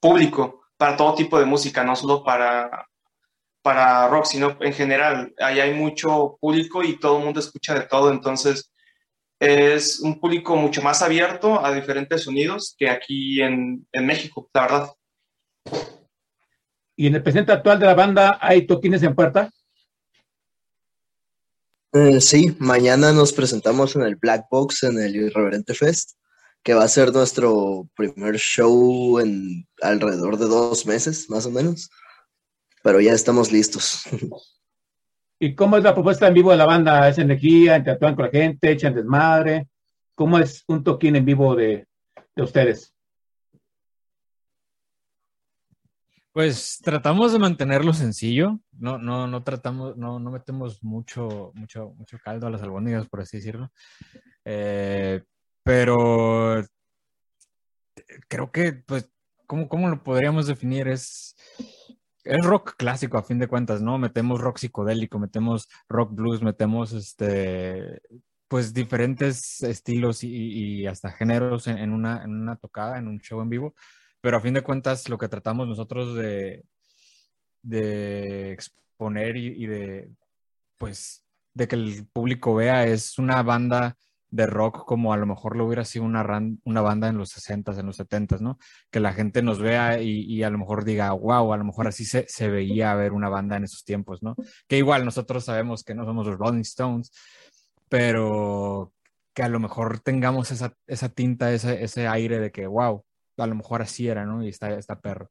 público 0.00 0.66
para 0.76 0.96
todo 0.96 1.14
tipo 1.14 1.38
de 1.38 1.46
música, 1.46 1.84
no 1.84 1.94
solo 1.94 2.24
para, 2.24 2.86
para 3.62 4.08
rock, 4.08 4.26
sino 4.26 4.56
en 4.60 4.72
general. 4.72 5.32
Ahí 5.38 5.60
hay 5.60 5.72
mucho 5.74 6.36
público 6.40 6.82
y 6.82 6.98
todo 6.98 7.18
el 7.18 7.24
mundo 7.24 7.40
escucha 7.40 7.74
de 7.74 7.86
todo, 7.86 8.10
entonces 8.10 8.72
es 9.38 10.00
un 10.00 10.20
público 10.20 10.56
mucho 10.56 10.82
más 10.82 11.02
abierto 11.02 11.64
a 11.64 11.72
diferentes 11.72 12.24
sonidos 12.24 12.74
que 12.78 12.88
aquí 12.88 13.40
en, 13.40 13.86
en 13.92 14.06
México, 14.06 14.50
la 14.52 14.62
verdad. 14.62 14.90
¿Y 16.96 17.06
en 17.06 17.14
el 17.14 17.22
presente 17.22 17.52
actual 17.52 17.78
de 17.78 17.86
la 17.86 17.94
banda 17.94 18.38
hay 18.40 18.66
toquines 18.66 19.02
en 19.02 19.14
puerta? 19.14 19.50
Eh, 21.92 22.20
sí, 22.20 22.56
mañana 22.58 23.12
nos 23.12 23.32
presentamos 23.32 23.94
en 23.94 24.02
el 24.02 24.16
Black 24.16 24.46
Box 24.50 24.82
en 24.82 24.98
el 24.98 25.14
Irreverente 25.14 25.74
Fest, 25.74 26.16
que 26.64 26.72
va 26.72 26.82
a 26.82 26.88
ser 26.88 27.12
nuestro 27.12 27.88
primer 27.94 28.36
show 28.36 29.20
en 29.20 29.68
alrededor 29.82 30.38
de 30.38 30.46
dos 30.46 30.86
meses, 30.86 31.28
más 31.28 31.44
o 31.44 31.50
menos. 31.50 31.90
Pero 32.82 33.00
ya 33.00 33.12
estamos 33.12 33.52
listos. 33.52 34.04
¿Y 35.38 35.54
cómo 35.54 35.76
es 35.76 35.84
la 35.84 35.92
propuesta 35.92 36.26
en 36.26 36.34
vivo 36.34 36.52
de 36.52 36.56
la 36.56 36.64
banda? 36.64 37.06
¿Es 37.06 37.18
energía? 37.18 37.76
¿Interactúan 37.76 38.16
con 38.16 38.24
la 38.24 38.30
gente? 38.30 38.72
¿Echan 38.72 38.94
desmadre? 38.94 39.68
¿Cómo 40.14 40.38
es 40.38 40.64
un 40.66 40.82
toquín 40.82 41.16
en 41.16 41.26
vivo 41.26 41.54
de, 41.54 41.86
de 42.34 42.42
ustedes? 42.42 42.94
Pues 46.32 46.80
tratamos 46.82 47.32
de 47.32 47.38
mantenerlo 47.38 47.92
sencillo, 47.92 48.58
no, 48.72 48.98
no, 48.98 49.28
no 49.28 49.44
tratamos, 49.44 49.96
no, 49.96 50.18
no 50.18 50.32
metemos 50.32 50.82
mucho, 50.82 51.52
mucho, 51.54 51.94
mucho 51.96 52.18
caldo 52.24 52.48
a 52.48 52.50
las 52.50 52.60
albóndigas, 52.62 53.06
por 53.06 53.20
así 53.20 53.36
decirlo. 53.36 53.70
Eh, 54.44 55.22
pero 55.64 56.62
creo 58.28 58.52
que, 58.52 58.72
pues, 58.74 59.10
¿cómo, 59.46 59.68
¿cómo, 59.68 59.88
lo 59.88 60.02
podríamos 60.02 60.46
definir? 60.46 60.88
Es, 60.88 61.36
es 62.24 62.44
rock 62.44 62.76
clásico, 62.76 63.18
a 63.18 63.22
fin 63.24 63.38
de 63.38 63.48
cuentas, 63.48 63.82
¿no? 63.82 63.98
Metemos 63.98 64.40
rock 64.40 64.58
psicodélico, 64.58 65.18
metemos 65.18 65.68
rock 65.88 66.14
blues, 66.14 66.42
metemos 66.42 66.92
este, 66.92 68.00
pues 68.48 68.72
diferentes 68.74 69.62
estilos 69.62 70.22
y, 70.22 70.86
hasta 70.86 71.10
géneros 71.10 71.66
en, 71.66 71.78
en, 71.78 71.92
una, 71.92 72.22
en 72.24 72.30
una 72.32 72.56
tocada, 72.56 72.98
en 72.98 73.08
un 73.08 73.20
show 73.20 73.40
en 73.40 73.50
vivo 73.50 73.74
pero 74.24 74.38
a 74.38 74.40
fin 74.40 74.54
de 74.54 74.62
cuentas 74.62 75.06
lo 75.10 75.18
que 75.18 75.28
tratamos 75.28 75.68
nosotros 75.68 76.14
de, 76.16 76.64
de 77.60 78.52
exponer 78.52 79.36
y, 79.36 79.48
y, 79.48 79.66
de, 79.66 80.10
pues, 80.78 81.22
de 81.52 81.68
que 81.68 81.76
el 81.76 82.06
público 82.10 82.54
vea 82.54 82.86
es 82.86 83.18
una 83.18 83.42
banda 83.42 83.98
de 84.34 84.46
rock 84.46 84.84
como 84.84 85.12
a 85.12 85.16
lo 85.16 85.26
mejor 85.26 85.56
lo 85.56 85.64
hubiera 85.64 85.84
sido 85.84 86.04
una, 86.04 86.24
ran, 86.24 86.60
una 86.64 86.80
banda 86.80 87.06
en 87.06 87.16
los 87.16 87.30
60s, 87.36 87.78
en 87.78 87.86
los 87.86 88.00
70s, 88.00 88.40
¿no? 88.40 88.58
Que 88.90 88.98
la 88.98 89.12
gente 89.12 89.42
nos 89.42 89.60
vea 89.60 90.00
y, 90.02 90.24
y 90.24 90.42
a 90.42 90.50
lo 90.50 90.58
mejor 90.58 90.84
diga, 90.84 91.12
wow, 91.12 91.52
a 91.52 91.56
lo 91.56 91.64
mejor 91.64 91.86
así 91.86 92.04
se, 92.04 92.26
se, 92.26 92.48
veía 92.48 92.92
ver 92.96 93.12
una 93.12 93.28
banda 93.28 93.56
en 93.56 93.62
esos 93.62 93.84
tiempos, 93.84 94.24
¿no? 94.24 94.34
Que 94.66 94.76
igual 94.76 95.04
nosotros 95.04 95.44
sabemos 95.44 95.84
que 95.84 95.94
no 95.94 96.04
somos 96.04 96.26
los 96.26 96.36
Rolling 96.36 96.62
Stones, 96.62 97.12
pero 97.88 98.92
que 99.34 99.44
a 99.44 99.48
lo 99.48 99.60
mejor 99.60 100.00
tengamos 100.00 100.50
esa, 100.50 100.74
esa 100.88 101.10
tinta, 101.10 101.52
ese, 101.52 101.84
ese 101.84 102.08
aire 102.08 102.40
de 102.40 102.50
que, 102.50 102.66
wow, 102.66 103.04
a 103.38 103.46
lo 103.46 103.54
mejor 103.54 103.82
así 103.82 104.08
era, 104.08 104.26
¿no? 104.26 104.42
Y 104.42 104.48
está, 104.48 104.76
está 104.76 104.98
perro. 105.00 105.30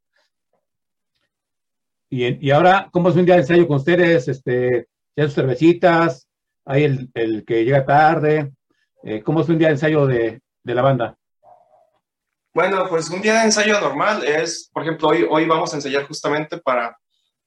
Y, 2.10 2.48
y 2.48 2.52
ahora, 2.52 2.88
¿cómo 2.94 3.10
es 3.10 3.18
un 3.18 3.26
día 3.26 3.36
de 3.36 3.42
ensayo 3.42 3.68
con 3.68 3.78
ustedes? 3.78 4.30
Este, 4.30 4.88
ya 5.14 5.26
sus 5.26 5.34
cervecitas, 5.34 6.30
hay 6.64 6.86
el, 6.86 7.12
el 7.16 7.44
que 7.44 7.66
llega 7.66 7.86
tarde. 7.86 8.54
Eh, 9.06 9.22
¿Cómo 9.22 9.42
es 9.42 9.50
un 9.50 9.58
día 9.58 9.68
de 9.68 9.74
ensayo 9.74 10.08
de, 10.08 10.42
de, 10.64 10.74
la 10.74 10.82
banda? 10.82 11.18
Bueno, 12.54 12.88
pues 12.88 13.10
un 13.10 13.22
día 13.22 13.34
de 13.40 13.46
ensayo 13.46 13.82
normal 13.82 14.24
es, 14.24 14.70
por 14.72 14.84
ejemplo, 14.84 15.10
hoy, 15.10 15.28
hoy 15.30 15.46
vamos 15.46 15.74
a 15.74 15.76
ensayar 15.76 16.08
justamente 16.08 16.58
para 16.58 16.98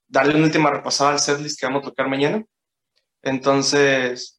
darle 0.06 0.34
una 0.34 0.44
última 0.44 0.70
repasada 0.70 1.12
al 1.12 1.18
setlist 1.18 1.58
que 1.58 1.64
vamos 1.64 1.82
a 1.82 1.88
tocar 1.88 2.08
mañana. 2.08 2.44
Entonces, 3.22 4.38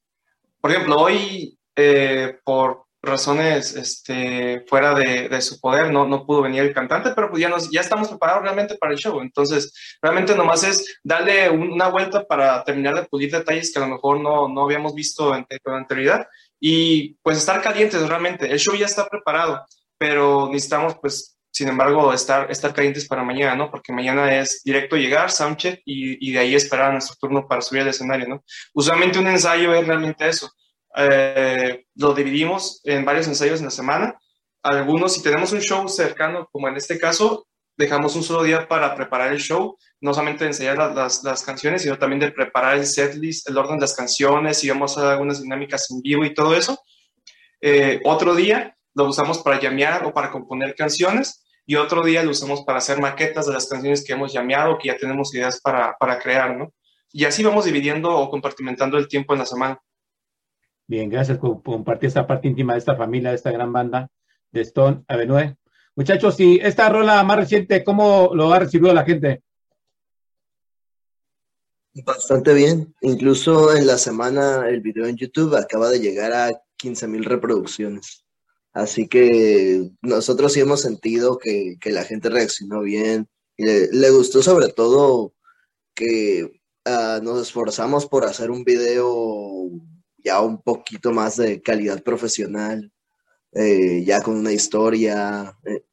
por 0.61 0.71
ejemplo, 0.71 0.97
hoy, 0.97 1.57
eh, 1.75 2.37
por 2.43 2.85
razones 3.01 3.75
este, 3.75 4.63
fuera 4.67 4.93
de, 4.93 5.27
de, 5.27 5.41
su 5.41 5.59
poder, 5.59 5.91
no, 5.91 6.05
no 6.05 6.23
pudo 6.23 6.43
venir 6.43 6.61
el 6.61 6.73
cantante, 6.73 7.13
pero 7.15 7.31
pues 7.31 7.41
ya, 7.41 7.49
nos, 7.49 7.71
ya 7.71 7.81
estamos 7.81 8.09
preparados 8.09 8.43
realmente 8.43 8.75
para 8.75 8.93
el 8.93 8.99
show. 8.99 9.21
Entonces, 9.21 9.97
realmente 10.03 10.35
nomás 10.35 10.63
es 10.63 10.99
darle 11.03 11.49
una 11.49 11.87
vuelta 11.87 12.25
para 12.27 12.63
terminar 12.63 12.93
de 12.93 13.07
pulir 13.07 13.31
detalles 13.31 13.73
que 13.73 13.79
a 13.79 13.87
lo 13.87 13.95
mejor 13.95 14.19
no, 14.19 14.47
no 14.47 14.65
habíamos 14.65 14.93
visto 14.93 15.33
en, 15.33 15.47
con 15.63 15.73
anterioridad 15.73 16.27
y 16.59 17.15
pues 17.21 17.37
estar 17.37 17.61
calientes 17.61 18.07
realmente. 18.07 18.51
El 18.51 18.59
show 18.59 18.75
ya 18.75 18.85
está 18.85 19.07
preparado, 19.07 19.65
pero 19.97 20.49
necesitamos 20.51 20.95
pues, 21.01 21.37
sin 21.51 21.69
embargo, 21.69 22.13
estar, 22.13 22.51
estar 22.51 22.73
calientes 22.73 23.07
para 23.07 23.23
mañana, 23.23 23.55
¿no? 23.55 23.71
Porque 23.71 23.93
mañana 23.93 24.39
es 24.39 24.61
directo 24.63 24.95
llegar, 24.95 25.31
soundcheck 25.31 25.81
y, 25.85 26.29
y 26.29 26.33
de 26.33 26.39
ahí 26.39 26.55
esperar 26.55 26.91
nuestro 26.91 27.15
turno 27.19 27.47
para 27.47 27.61
subir 27.61 27.81
al 27.81 27.89
escenario, 27.89 28.27
¿no? 28.27 28.43
Usualmente 28.73 29.19
un 29.19 29.27
ensayo 29.27 29.73
es 29.73 29.87
realmente 29.87 30.27
eso 30.27 30.51
eh, 30.97 31.85
lo 31.95 32.13
dividimos 32.13 32.81
en 32.83 33.05
varios 33.05 33.27
ensayos 33.27 33.59
en 33.59 33.65
la 33.65 33.71
semana. 33.71 34.19
Algunos, 34.63 35.13
si 35.13 35.21
tenemos 35.21 35.51
un 35.51 35.61
show 35.61 35.87
cercano, 35.87 36.49
como 36.51 36.67
en 36.67 36.75
este 36.75 36.97
caso, 36.97 37.47
dejamos 37.77 38.15
un 38.15 38.23
solo 38.23 38.43
día 38.43 38.67
para 38.67 38.95
preparar 38.95 39.31
el 39.31 39.39
show, 39.39 39.77
no 39.99 40.13
solamente 40.13 40.43
de 40.43 40.51
ensayar 40.51 40.77
las, 40.77 41.23
las, 41.23 41.43
canciones, 41.43 41.81
sino 41.81 41.97
también 41.97 42.19
de 42.19 42.31
preparar 42.31 42.77
el 42.77 42.85
setlist, 42.85 43.49
el 43.49 43.57
orden 43.57 43.77
de 43.77 43.81
las 43.81 43.95
canciones, 43.95 44.63
y 44.63 44.69
vamos 44.69 44.95
a 44.95 45.01
hacer 45.01 45.11
algunas 45.13 45.41
dinámicas 45.41 45.89
en 45.91 46.01
vivo 46.01 46.23
y 46.25 46.33
todo 46.33 46.55
eso. 46.55 46.79
Eh, 47.61 47.99
otro 48.05 48.35
día 48.35 48.77
lo 48.93 49.05
usamos 49.05 49.39
para 49.39 49.59
llamear 49.59 50.05
o 50.05 50.13
para 50.13 50.31
componer 50.31 50.75
canciones, 50.75 51.45
y 51.65 51.75
otro 51.75 52.03
día 52.03 52.23
lo 52.23 52.31
usamos 52.31 52.61
para 52.61 52.77
hacer 52.77 52.99
maquetas 52.99 53.47
de 53.47 53.53
las 53.53 53.67
canciones 53.67 54.03
que 54.05 54.13
hemos 54.13 54.31
llameado, 54.31 54.77
que 54.77 54.87
ya 54.87 54.97
tenemos 54.97 55.33
ideas 55.33 55.59
para, 55.61 55.95
para 55.99 56.19
crear, 56.19 56.55
¿no? 56.55 56.73
Y 57.11 57.25
así 57.25 57.43
vamos 57.43 57.65
dividiendo 57.65 58.15
o 58.15 58.29
compartimentando 58.29 58.97
el 58.97 59.07
tiempo 59.07 59.33
en 59.33 59.39
la 59.39 59.45
semana. 59.45 59.79
Bien, 60.87 61.09
gracias 61.09 61.37
por 61.37 61.61
compartir 61.61 62.07
esta 62.07 62.25
parte 62.25 62.47
íntima 62.47 62.73
de 62.73 62.79
esta 62.79 62.95
familia, 62.95 63.31
de 63.31 63.35
esta 63.35 63.51
gran 63.51 63.73
banda 63.73 64.09
de 64.51 64.61
Stone 64.61 65.03
Avenue. 65.07 65.57
Muchachos, 65.95 66.39
y 66.39 66.59
esta 66.61 66.87
rola 66.89 67.23
más 67.23 67.37
reciente, 67.37 67.83
¿cómo 67.83 68.31
lo 68.33 68.53
ha 68.53 68.59
recibido 68.59 68.93
la 68.93 69.03
gente? 69.03 69.41
Bastante 72.05 72.53
bien. 72.53 72.93
Incluso 73.01 73.75
en 73.75 73.87
la 73.87 73.97
semana 73.97 74.67
el 74.69 74.81
video 74.81 75.05
en 75.05 75.17
YouTube 75.17 75.55
acaba 75.55 75.89
de 75.89 75.99
llegar 75.99 76.33
a 76.33 76.51
15 76.77 77.07
mil 77.07 77.25
reproducciones. 77.25 78.25
Así 78.73 79.07
que 79.07 79.89
nosotros 80.01 80.53
sí 80.53 80.59
hemos 80.59 80.81
sentido 80.81 81.37
que, 81.37 81.77
que 81.81 81.91
la 81.91 82.03
gente 82.03 82.29
reaccionó 82.29 82.81
bien. 82.81 83.27
Le, 83.57 84.09
gustó 84.11 84.43
sobre 84.43 84.69
todo 84.69 85.33
que 85.95 86.61
uh, 86.85 87.23
nos 87.23 87.41
esforzamos 87.41 88.05
por 88.05 88.25
hacer 88.25 88.51
un 88.51 88.63
video 88.63 89.71
ya 90.17 90.41
un 90.41 90.61
poquito 90.61 91.11
más 91.11 91.37
de 91.37 91.61
calidad 91.61 92.03
profesional, 92.03 92.91
eh, 93.53 94.03
ya 94.05 94.21
con 94.21 94.35
una 94.37 94.51
historia. 94.51 95.57
Eh, 95.65 95.85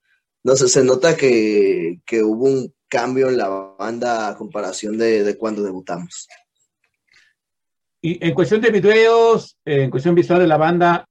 no 0.43 0.57
sé, 0.57 0.69
se 0.69 0.85
nota 0.85 1.17
que, 1.17 2.03
que, 2.05 2.23
hubo 2.23 2.45
un 2.45 2.75
cambio 2.94 3.28
en 3.28 3.37
la 3.37 3.48
banda 3.48 4.28
a 4.28 4.37
comparación 4.37 4.96
de, 4.96 5.24
de 5.24 5.37
cuando 5.37 5.62
debutamos. 5.62 6.28
Y 8.00 8.24
en 8.24 8.35
cuestión 8.35 8.61
de 8.61 8.70
videos, 8.70 9.57
en 9.64 9.90
cuestión 9.90 10.14
visual 10.14 10.38
de 10.40 10.46
la 10.46 10.57
banda, 10.57 11.09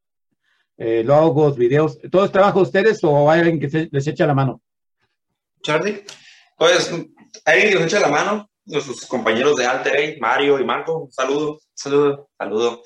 eh, 0.77 1.03
logos, 1.03 1.57
videos, 1.57 1.99
¿todo 2.11 2.25
es 2.25 2.31
trabajo 2.31 2.59
de 2.59 2.63
ustedes 2.63 3.03
o 3.03 3.29
hay 3.29 3.41
alguien 3.41 3.59
que 3.59 3.69
se, 3.69 3.89
les 3.91 4.07
echa 4.07 4.25
la 4.25 4.33
mano? 4.33 4.61
Charlie, 5.61 6.03
pues 6.57 6.91
alguien 7.45 7.69
que 7.69 7.75
nos 7.75 7.85
echa 7.85 7.99
la 7.99 8.09
mano, 8.09 8.49
nuestros 8.65 9.05
compañeros 9.05 9.55
de 9.55 9.65
Alter, 9.65 10.17
Mario 10.19 10.59
y 10.59 10.63
Marco, 10.63 10.99
un 10.99 11.11
saludo, 11.11 11.59
saludo, 11.73 12.29
saludo 12.37 12.83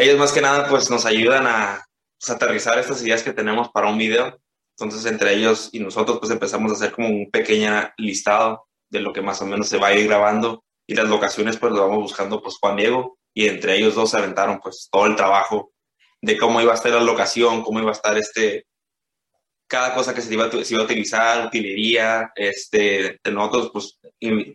ellos 0.00 0.18
más 0.18 0.32
que 0.32 0.40
nada 0.40 0.68
pues 0.68 0.90
nos 0.90 1.04
ayudan 1.04 1.46
a 1.46 1.84
pues, 2.18 2.30
aterrizar 2.30 2.78
estas 2.78 3.02
ideas 3.02 3.22
que 3.22 3.32
tenemos 3.32 3.68
para 3.70 3.88
un 3.88 3.98
video. 3.98 4.40
Entonces 4.80 5.10
entre 5.10 5.34
ellos 5.34 5.68
y 5.72 5.80
nosotros 5.80 6.18
pues 6.18 6.32
empezamos 6.32 6.72
a 6.72 6.74
hacer 6.74 6.92
como 6.92 7.08
un 7.08 7.30
pequeño 7.30 7.90
listado 7.98 8.66
de 8.88 9.00
lo 9.00 9.12
que 9.12 9.22
más 9.22 9.40
o 9.42 9.46
menos 9.46 9.68
se 9.68 9.78
va 9.78 9.88
a 9.88 9.94
ir 9.94 10.08
grabando 10.08 10.64
y 10.86 10.94
las 10.94 11.08
locaciones 11.08 11.56
pues 11.56 11.72
lo 11.72 11.86
vamos 11.86 12.02
buscando 12.02 12.42
pues 12.42 12.56
Juan 12.58 12.76
Diego 12.76 13.18
y 13.34 13.46
entre 13.46 13.76
ellos 13.76 13.94
dos 13.94 14.10
se 14.10 14.16
aventaron 14.16 14.58
pues 14.60 14.88
todo 14.90 15.06
el 15.06 15.16
trabajo 15.16 15.72
de 16.22 16.36
cómo 16.36 16.60
iba 16.60 16.72
a 16.72 16.74
estar 16.74 16.92
la 16.92 17.00
locación, 17.00 17.62
cómo 17.62 17.80
iba 17.80 17.90
a 17.90 17.92
estar 17.92 18.16
este, 18.18 18.66
cada 19.68 19.94
cosa 19.94 20.14
que 20.14 20.20
se 20.20 20.34
iba, 20.34 20.50
se 20.50 20.74
iba 20.74 20.82
a 20.82 20.84
utilizar, 20.84 21.46
utilería, 21.46 22.32
este, 22.34 23.18
nosotros 23.30 23.70
pues 23.72 23.98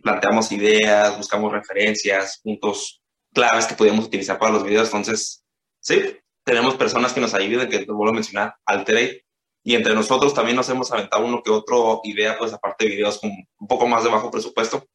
planteamos 0.02 0.52
ideas, 0.52 1.16
buscamos 1.16 1.52
referencias, 1.52 2.40
puntos 2.42 3.00
claves 3.32 3.66
que 3.66 3.74
podíamos 3.74 4.06
utilizar 4.06 4.38
para 4.38 4.52
los 4.52 4.64
videos. 4.64 4.88
Entonces, 4.88 5.44
sí, 5.80 6.18
tenemos 6.44 6.76
personas 6.76 7.12
que 7.12 7.20
nos 7.20 7.34
ayuden, 7.34 7.68
que 7.68 7.80
te 7.80 7.92
vuelvo 7.92 8.12
a 8.12 8.14
mencionar, 8.14 8.54
Alterate. 8.64 9.25
Y 9.66 9.74
entre 9.74 9.96
nosotros 9.96 10.32
también 10.32 10.56
nos 10.56 10.68
hemos 10.68 10.92
aventado 10.92 11.26
uno 11.26 11.42
que 11.42 11.50
otro 11.50 12.00
idea, 12.04 12.38
pues 12.38 12.52
aparte 12.52 12.84
de 12.84 12.92
videos 12.92 13.18
con 13.18 13.32
un 13.32 13.66
poco 13.66 13.88
más 13.88 14.04
de 14.04 14.10
bajo 14.10 14.30
presupuesto, 14.30 14.86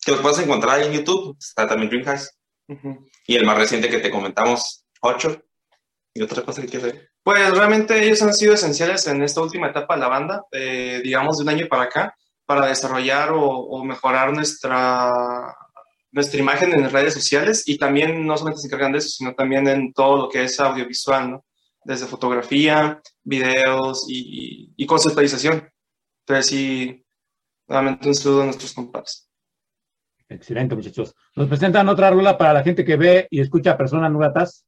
que 0.00 0.12
los 0.12 0.22
puedes 0.22 0.38
encontrar 0.38 0.80
en 0.80 0.92
YouTube. 0.92 1.36
Está 1.38 1.68
también 1.68 1.90
Dreamcast. 1.90 2.34
Ujú. 2.68 3.06
Y 3.26 3.36
el 3.36 3.44
más 3.44 3.58
reciente 3.58 3.90
que 3.90 3.98
te 3.98 4.10
comentamos, 4.10 4.86
8. 5.02 5.42
¿Y 6.14 6.22
otra 6.22 6.42
cosa 6.42 6.62
que 6.62 6.68
quieres 6.68 6.84
decir? 6.84 7.10
Pues 7.22 7.50
realmente 7.50 8.02
ellos 8.02 8.22
han 8.22 8.32
sido 8.32 8.54
esenciales 8.54 9.06
en 9.08 9.22
esta 9.22 9.42
última 9.42 9.68
etapa 9.68 9.94
de 9.94 10.00
la 10.00 10.08
banda, 10.08 10.42
eh, 10.52 11.02
digamos 11.04 11.36
de 11.36 11.42
un 11.42 11.50
año 11.50 11.66
para 11.68 11.82
acá, 11.82 12.16
para 12.46 12.66
desarrollar 12.66 13.30
o, 13.30 13.42
o 13.42 13.84
mejorar 13.84 14.32
nuestra, 14.32 15.54
nuestra 16.12 16.40
imagen 16.40 16.72
en 16.72 16.80
las 16.80 16.92
redes 16.92 17.12
sociales 17.12 17.64
y 17.66 17.76
también 17.76 18.26
no 18.26 18.38
solamente 18.38 18.62
se 18.62 18.68
encargan 18.68 18.92
de 18.92 18.98
eso, 19.00 19.10
sino 19.10 19.34
también 19.34 19.68
en 19.68 19.92
todo 19.92 20.16
lo 20.16 20.28
que 20.30 20.44
es 20.44 20.58
audiovisual, 20.58 21.30
¿no? 21.30 21.44
Desde 21.84 22.06
fotografía, 22.06 23.00
videos 23.22 24.06
y, 24.08 24.18
y, 24.18 24.74
y 24.76 24.86
conceptualización. 24.86 25.68
Entonces 26.26 26.46
sí, 26.46 27.04
nuevamente 27.68 28.08
un 28.08 28.14
saludo 28.14 28.42
a 28.42 28.46
nuestros 28.46 28.72
compadres. 28.72 29.28
Excelente, 30.28 30.74
muchachos. 30.74 31.14
Nos 31.36 31.48
presentan 31.48 31.88
otra 31.88 32.10
rola 32.10 32.38
para 32.38 32.54
la 32.54 32.62
gente 32.62 32.84
que 32.84 32.96
ve 32.96 33.28
y 33.30 33.40
escucha 33.40 33.76
personas 33.76 34.10
no 34.10 34.18
gratas. 34.18 34.64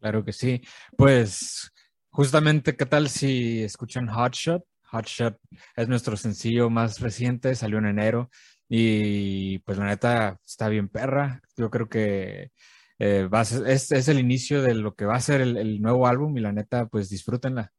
Claro 0.00 0.24
que 0.24 0.32
sí. 0.32 0.60
Pues 0.96 1.70
justamente, 2.10 2.76
¿qué 2.76 2.86
tal 2.86 3.08
si 3.08 3.62
escuchan 3.62 4.08
Hot 4.08 4.34
Shot? 4.34 4.64
Hot 4.90 5.06
Shot 5.06 5.38
es 5.76 5.88
nuestro 5.88 6.16
sencillo 6.16 6.70
más 6.70 7.00
reciente, 7.00 7.54
salió 7.54 7.78
en 7.78 7.86
enero 7.86 8.30
y 8.68 9.58
pues 9.60 9.78
la 9.78 9.86
neta 9.86 10.38
está 10.44 10.68
bien 10.68 10.88
perra. 10.88 11.40
Yo 11.56 11.70
creo 11.70 11.88
que 11.88 12.50
eh, 12.98 13.28
es, 13.66 13.92
es 13.92 14.08
el 14.08 14.18
inicio 14.18 14.62
de 14.62 14.74
lo 14.74 14.94
que 14.94 15.04
va 15.06 15.16
a 15.16 15.20
ser 15.20 15.40
el, 15.40 15.56
el 15.56 15.80
nuevo 15.80 16.06
álbum 16.06 16.36
y 16.36 16.40
la 16.40 16.52
neta 16.52 16.86
pues 16.88 17.08
disfrútenla. 17.10 17.72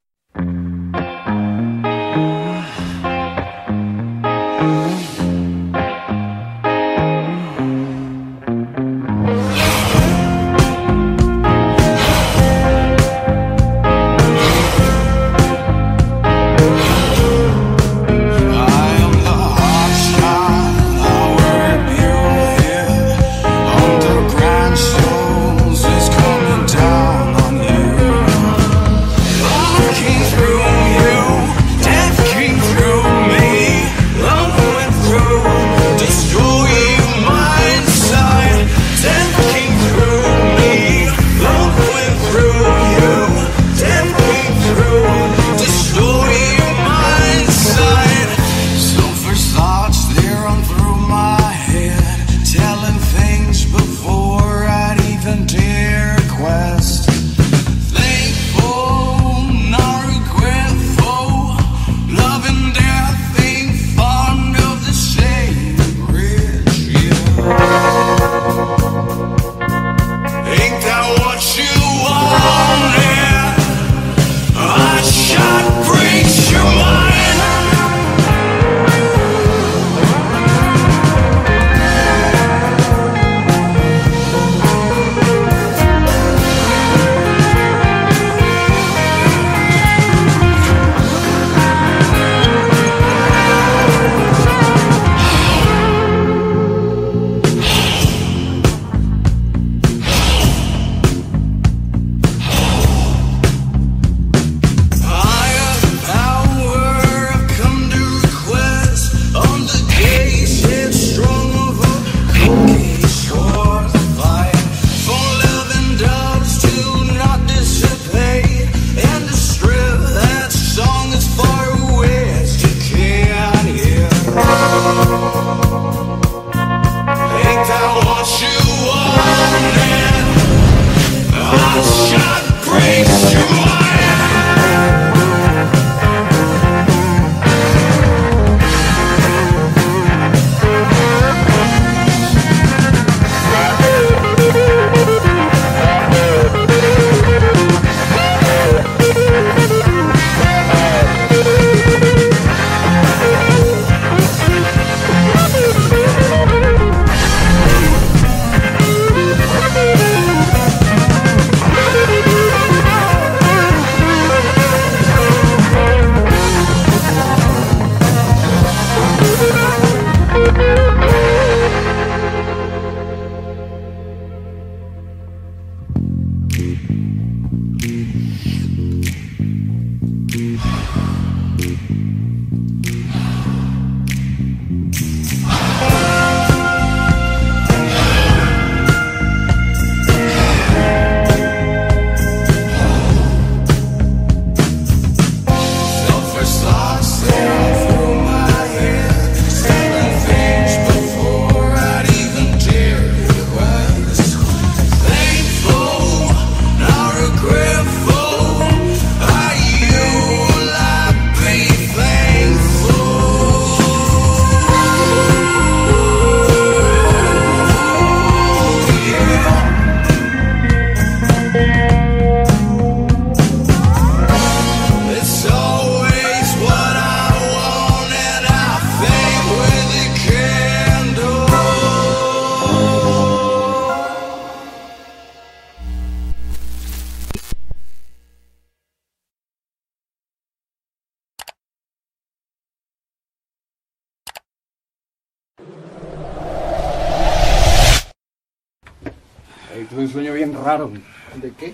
Raro, 250.69 250.89
güey. 250.89 251.01
¿De 251.41 251.51
qué? 251.51 251.73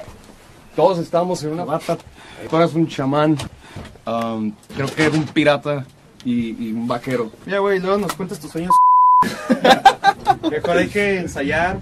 Todos 0.75 0.99
estábamos 0.99 1.43
en 1.43 1.51
una 1.53 1.65
bata. 1.65 1.97
Tú 2.49 2.55
eras 2.55 2.73
un 2.73 2.87
chamán. 2.87 3.37
um, 4.07 4.51
creo 4.75 4.87
que 4.87 5.05
era 5.05 5.15
un 5.15 5.25
pirata 5.25 5.85
y, 6.23 6.67
y 6.67 6.71
un 6.71 6.87
vaquero. 6.87 7.31
Ya, 7.45 7.59
güey, 7.59 7.79
luego 7.79 7.97
nos 7.97 8.13
cuentas 8.13 8.39
tus 8.39 8.51
sueños. 8.51 8.71
Mejor 10.51 10.77
hay 10.77 10.87
que 10.87 11.19
ensayar. 11.19 11.79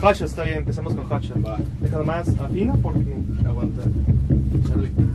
Hotshot, 0.00 0.28
está 0.28 0.44
bien, 0.44 0.58
empezamos 0.58 0.94
con 0.94 1.08
Hotshot. 1.08 1.36
Déjalo 1.80 2.04
más 2.04 2.28
afina 2.28 2.74
porque 2.82 3.14
aguanta. 3.46 3.82
Charlie. 4.68 5.07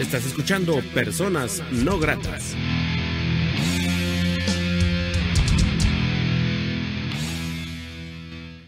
Estás 0.00 0.24
escuchando 0.24 0.80
Personas 0.94 1.62
No 1.72 1.98
Gratas. 1.98 2.56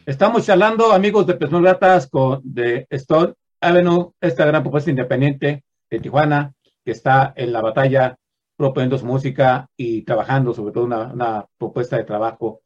Estamos 0.04 0.44
charlando, 0.44 0.92
amigos 0.92 1.26
de 1.26 1.32
Personas 1.32 1.62
Gratas, 1.62 2.10
con 2.10 2.42
de 2.44 2.86
Stone 2.90 3.32
Avenue, 3.62 4.10
esta 4.20 4.44
gran 4.44 4.62
propuesta 4.62 4.90
independiente 4.90 5.64
de 5.88 6.00
Tijuana, 6.00 6.52
que 6.84 6.90
está 6.90 7.32
en 7.34 7.54
la 7.54 7.62
batalla 7.62 8.18
proponiendo 8.54 8.98
su 8.98 9.06
música 9.06 9.70
y 9.74 10.02
trabajando, 10.02 10.52
sobre 10.52 10.74
todo 10.74 10.84
una, 10.84 11.46
propuesta 11.56 11.96
de 11.96 12.04
trabajo, 12.04 12.60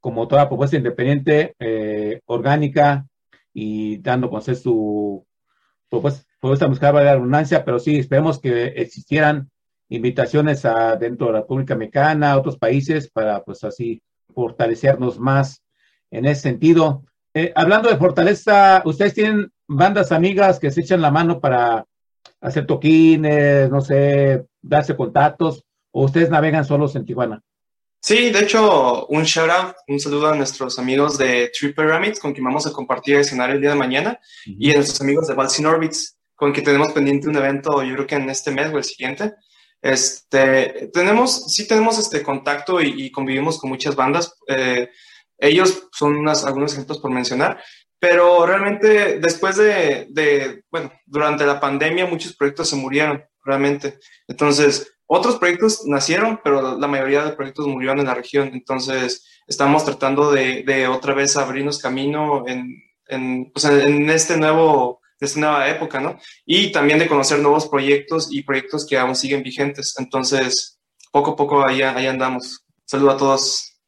como 0.00 0.26
toda 0.26 0.48
propuesta 0.48 0.76
independiente, 0.76 1.54
eh, 1.60 2.20
orgánica 2.26 3.06
y 3.54 3.98
dando 3.98 4.28
con 4.28 4.42
su 4.42 5.24
propuesta, 5.88 6.27
propuesta 6.40 6.68
musical 6.68 6.92
para 6.92 7.04
la 7.04 7.14
redundancia, 7.14 7.64
pero 7.64 7.78
sí, 7.78 7.98
esperemos 7.98 8.38
que 8.38 8.66
existieran 8.76 9.50
invitaciones 9.88 10.64
a, 10.64 10.96
dentro 10.96 11.28
de 11.28 11.32
la 11.34 11.40
República 11.40 11.74
Mexicana, 11.74 12.32
a 12.32 12.38
otros 12.38 12.58
países, 12.58 13.10
para 13.10 13.42
pues 13.42 13.64
así 13.64 14.02
fortalecernos 14.34 15.18
más 15.18 15.62
en 16.10 16.26
ese 16.26 16.42
sentido. 16.42 17.04
Eh, 17.34 17.52
hablando 17.54 17.88
de 17.88 17.96
fortaleza, 17.96 18.82
¿ustedes 18.84 19.14
tienen 19.14 19.50
bandas 19.66 20.12
amigas 20.12 20.58
que 20.58 20.70
se 20.70 20.80
echan 20.80 21.02
la 21.02 21.10
mano 21.10 21.40
para 21.40 21.86
hacer 22.40 22.66
toquines, 22.66 23.70
no 23.70 23.80
sé, 23.80 24.46
darse 24.62 24.96
contactos, 24.96 25.64
o 25.90 26.04
ustedes 26.04 26.30
navegan 26.30 26.64
solos 26.64 26.94
en 26.96 27.04
Tijuana? 27.04 27.42
Sí, 28.00 28.30
de 28.30 28.40
hecho, 28.40 29.06
un 29.06 29.24
shout 29.24 29.50
out, 29.50 29.76
un 29.88 29.98
saludo 29.98 30.28
a 30.28 30.36
nuestros 30.36 30.78
amigos 30.78 31.18
de 31.18 31.50
Tree 31.58 31.72
Pyramids, 31.72 32.20
con 32.20 32.32
quien 32.32 32.44
vamos 32.44 32.66
a 32.66 32.72
compartir 32.72 33.16
el 33.16 33.22
escenario 33.22 33.56
el 33.56 33.60
día 33.60 33.70
de 33.70 33.76
mañana, 33.76 34.20
y 34.46 34.70
a 34.70 34.74
nuestros 34.74 35.00
amigos 35.00 35.26
de 35.26 35.34
Balsin 35.34 35.66
Orbits, 35.66 36.17
con 36.38 36.52
quien 36.52 36.64
tenemos 36.64 36.92
pendiente 36.92 37.28
un 37.28 37.36
evento, 37.36 37.82
yo 37.82 37.94
creo 37.94 38.06
que 38.06 38.14
en 38.14 38.30
este 38.30 38.52
mes 38.52 38.72
o 38.72 38.78
el 38.78 38.84
siguiente. 38.84 39.34
Este, 39.82 40.88
tenemos, 40.92 41.52
sí 41.52 41.66
tenemos 41.66 41.98
este 41.98 42.22
contacto 42.22 42.80
y, 42.80 43.06
y 43.06 43.10
convivimos 43.10 43.58
con 43.58 43.70
muchas 43.70 43.96
bandas. 43.96 44.36
Eh, 44.46 44.88
ellos 45.36 45.88
son 45.90 46.14
unas, 46.14 46.44
algunos 46.44 46.74
ejemplos 46.74 47.00
por 47.00 47.10
mencionar, 47.10 47.60
pero 47.98 48.46
realmente 48.46 49.18
después 49.18 49.56
de, 49.56 50.06
de, 50.10 50.62
bueno, 50.70 50.92
durante 51.06 51.44
la 51.44 51.58
pandemia 51.58 52.06
muchos 52.06 52.36
proyectos 52.36 52.68
se 52.68 52.76
murieron, 52.76 53.24
realmente. 53.44 53.98
Entonces, 54.28 54.92
otros 55.06 55.38
proyectos 55.38 55.86
nacieron, 55.86 56.40
pero 56.44 56.78
la 56.78 56.86
mayoría 56.86 57.24
de 57.24 57.32
proyectos 57.32 57.66
murieron 57.66 57.98
en 57.98 58.06
la 58.06 58.14
región. 58.14 58.50
Entonces, 58.52 59.26
estamos 59.48 59.84
tratando 59.84 60.30
de, 60.30 60.62
de 60.62 60.86
otra 60.86 61.14
vez 61.14 61.36
abrirnos 61.36 61.80
camino 61.80 62.44
en, 62.46 62.76
en, 63.08 63.50
pues 63.50 63.64
en 63.64 64.08
este 64.08 64.36
nuevo, 64.36 65.00
esta 65.20 65.40
nueva 65.40 65.68
época, 65.68 66.00
¿no? 66.00 66.18
Y 66.46 66.72
también 66.72 66.98
de 66.98 67.08
conocer 67.08 67.40
nuevos 67.40 67.68
proyectos 67.68 68.28
y 68.30 68.42
proyectos 68.42 68.86
que 68.86 68.98
aún 68.98 69.16
siguen 69.16 69.42
vigentes. 69.42 69.94
Entonces, 69.98 70.78
poco 71.10 71.32
a 71.32 71.36
poco 71.36 71.64
ahí, 71.64 71.82
ahí 71.82 72.06
andamos. 72.06 72.64
Saludo 72.84 73.10
a 73.10 73.16
todos. 73.16 73.78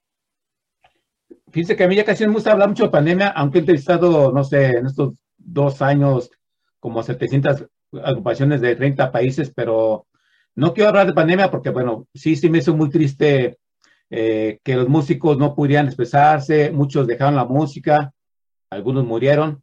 Fíjense 1.51 1.77
que 1.77 1.85
a 1.85 1.89
mí 1.89 1.97
ya 1.97 2.05
casi 2.05 2.27
me 2.27 2.33
gusta 2.33 2.53
hablar 2.53 2.69
mucho 2.69 2.85
de 2.85 2.91
pandemia, 2.91 3.29
aunque 3.29 3.59
he 3.59 3.61
entrevistado, 3.61 4.33
no 4.33 4.45
sé, 4.45 4.79
en 4.79 4.87
estos 4.87 5.15
dos 5.37 5.83
años, 5.83 6.31
como 6.79 7.03
700 7.03 7.67
agrupaciones 8.05 8.61
de 8.61 8.77
30 8.77 9.11
países, 9.11 9.53
pero 9.55 10.07
no 10.55 10.73
quiero 10.73 10.91
hablar 10.91 11.07
de 11.07 11.13
pandemia 11.13 11.51
porque, 11.51 11.71
bueno, 11.71 12.07
sí, 12.15 12.37
sí 12.37 12.49
me 12.49 12.59
hizo 12.59 12.75
muy 12.77 12.89
triste 12.91 13.59
eh, 14.11 14.59
que 14.63 14.77
los 14.77 14.89
músicos 14.89 15.39
no 15.39 15.55
pudieran 15.55 15.87
expresarse, 15.87 16.71
muchos 16.71 17.07
dejaron 17.07 17.37
la 17.37 17.45
música, 17.45 18.13
algunos 18.71 19.05
murieron, 19.05 19.63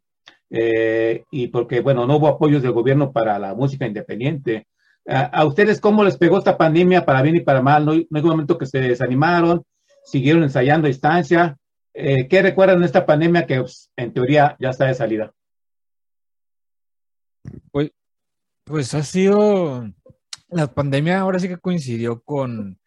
eh, 0.50 1.24
y 1.30 1.48
porque, 1.48 1.80
bueno, 1.80 2.06
no 2.06 2.16
hubo 2.16 2.28
apoyos 2.28 2.62
del 2.62 2.72
gobierno 2.72 3.12
para 3.12 3.38
la 3.38 3.54
música 3.54 3.86
independiente. 3.86 4.66
¿A, 5.06 5.44
ustedes 5.46 5.80
cómo 5.80 6.04
les 6.04 6.18
pegó 6.18 6.38
esta 6.38 6.58
pandemia 6.58 7.06
para 7.06 7.22
bien 7.22 7.36
y 7.36 7.40
para 7.40 7.62
mal? 7.62 7.84
¿No, 7.84 7.92
no 7.92 7.98
hay 7.98 8.22
un 8.22 8.28
momento 8.28 8.58
que 8.58 8.66
se 8.66 8.78
desanimaron? 8.78 9.64
¿Siguieron 10.04 10.42
ensayando 10.42 10.86
a 10.86 10.88
distancia? 10.88 11.56
Eh, 11.94 12.28
¿Qué 12.28 12.42
recuerdan 12.42 12.80
de 12.80 12.86
esta 12.86 13.06
pandemia 13.06 13.46
que 13.46 13.60
pues, 13.60 13.90
en 13.96 14.12
teoría 14.12 14.56
ya 14.60 14.70
está 14.70 14.86
de 14.86 14.94
salida? 14.94 15.32
Pues, 17.70 17.90
pues 18.64 18.92
ha 18.92 19.02
sido, 19.02 19.88
la 20.48 20.66
pandemia 20.74 21.20
ahora 21.20 21.38
sí 21.38 21.48
que 21.48 21.56
coincidió 21.56 22.20
con, 22.22 22.78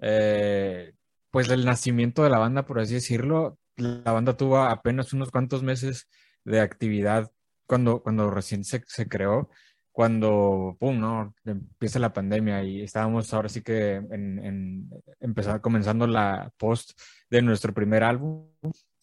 eh, 0.00 0.92
pues 1.30 1.48
el 1.48 1.64
nacimiento 1.64 2.22
de 2.22 2.30
la 2.30 2.38
banda, 2.38 2.64
por 2.66 2.78
así 2.78 2.94
decirlo. 2.94 3.58
La 3.76 4.12
banda 4.12 4.36
tuvo 4.36 4.58
apenas 4.58 5.12
unos 5.14 5.30
cuantos 5.30 5.62
meses 5.62 6.06
de 6.44 6.60
actividad 6.60 7.30
cuando, 7.66 8.02
cuando 8.02 8.30
recién 8.30 8.64
se, 8.64 8.82
se 8.86 9.08
creó, 9.08 9.50
cuando, 9.92 10.76
pum, 10.80 10.98
¿no? 10.98 11.34
Empieza 11.44 11.98
la 11.98 12.12
pandemia 12.12 12.64
y 12.64 12.82
estábamos 12.82 13.32
ahora 13.32 13.48
sí 13.48 13.62
que 13.62 13.96
en, 13.96 14.38
en 14.44 14.90
empezar, 15.20 15.60
comenzando 15.60 16.06
la 16.06 16.50
post 16.56 16.98
de 17.30 17.42
nuestro 17.42 17.74
primer 17.74 18.02
álbum. 18.02 18.48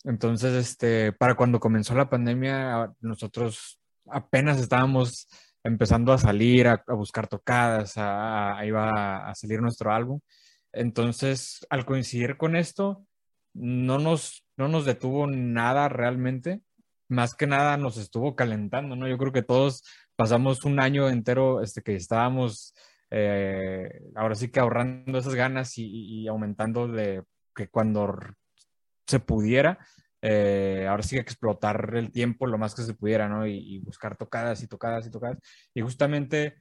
Entonces, 0.03 0.53
este, 0.53 1.13
para 1.13 1.35
cuando 1.35 1.59
comenzó 1.59 1.93
la 1.93 2.09
pandemia, 2.09 2.91
nosotros 3.01 3.79
apenas 4.07 4.59
estábamos 4.59 5.27
empezando 5.63 6.13
a 6.13 6.17
salir, 6.17 6.67
a, 6.67 6.83
buscar 6.87 7.27
tocadas, 7.27 7.97
a, 7.97 8.57
a, 8.57 8.65
iba 8.65 9.29
a 9.29 9.35
salir 9.35 9.61
nuestro 9.61 9.93
álbum. 9.93 10.19
Entonces, 10.71 11.65
al 11.69 11.85
coincidir 11.85 12.37
con 12.37 12.55
esto, 12.55 13.05
no 13.53 13.99
nos, 13.99 14.45
no 14.57 14.67
nos 14.67 14.85
detuvo 14.85 15.27
nada 15.27 15.89
realmente. 15.89 16.61
Más 17.09 17.35
que 17.35 17.47
nada 17.47 17.75
nos 17.77 17.97
estuvo 17.97 18.35
calentando, 18.35 18.95
¿no? 18.95 19.07
Yo 19.07 19.17
creo 19.17 19.33
que 19.33 19.43
todos 19.43 19.83
pasamos 20.15 20.63
un 20.63 20.79
año 20.79 21.09
entero 21.09 21.61
este, 21.61 21.81
que 21.81 21.95
estábamos 21.95 22.73
eh, 23.11 23.89
ahora 24.15 24.35
sí 24.35 24.49
que 24.49 24.59
ahorrando 24.59 25.17
esas 25.17 25.35
ganas 25.35 25.73
y, 25.77 26.27
aumentando 26.27 26.87
de 26.87 27.23
que 27.55 27.67
cuando 27.67 28.15
se 29.07 29.19
pudiera, 29.19 29.79
eh, 30.21 30.85
ahora 30.87 31.03
sí 31.03 31.15
que 31.15 31.21
explotar 31.21 31.95
el 31.95 32.11
tiempo 32.11 32.45
lo 32.45 32.57
más 32.57 32.75
que 32.75 32.83
se 32.83 32.93
pudiera, 32.93 33.27
¿no? 33.27 33.47
Y, 33.47 33.57
y 33.57 33.79
buscar 33.79 34.15
tocadas 34.17 34.61
y 34.63 34.67
tocadas 34.67 35.07
y 35.07 35.11
tocadas. 35.11 35.39
Y 35.73 35.81
justamente, 35.81 36.59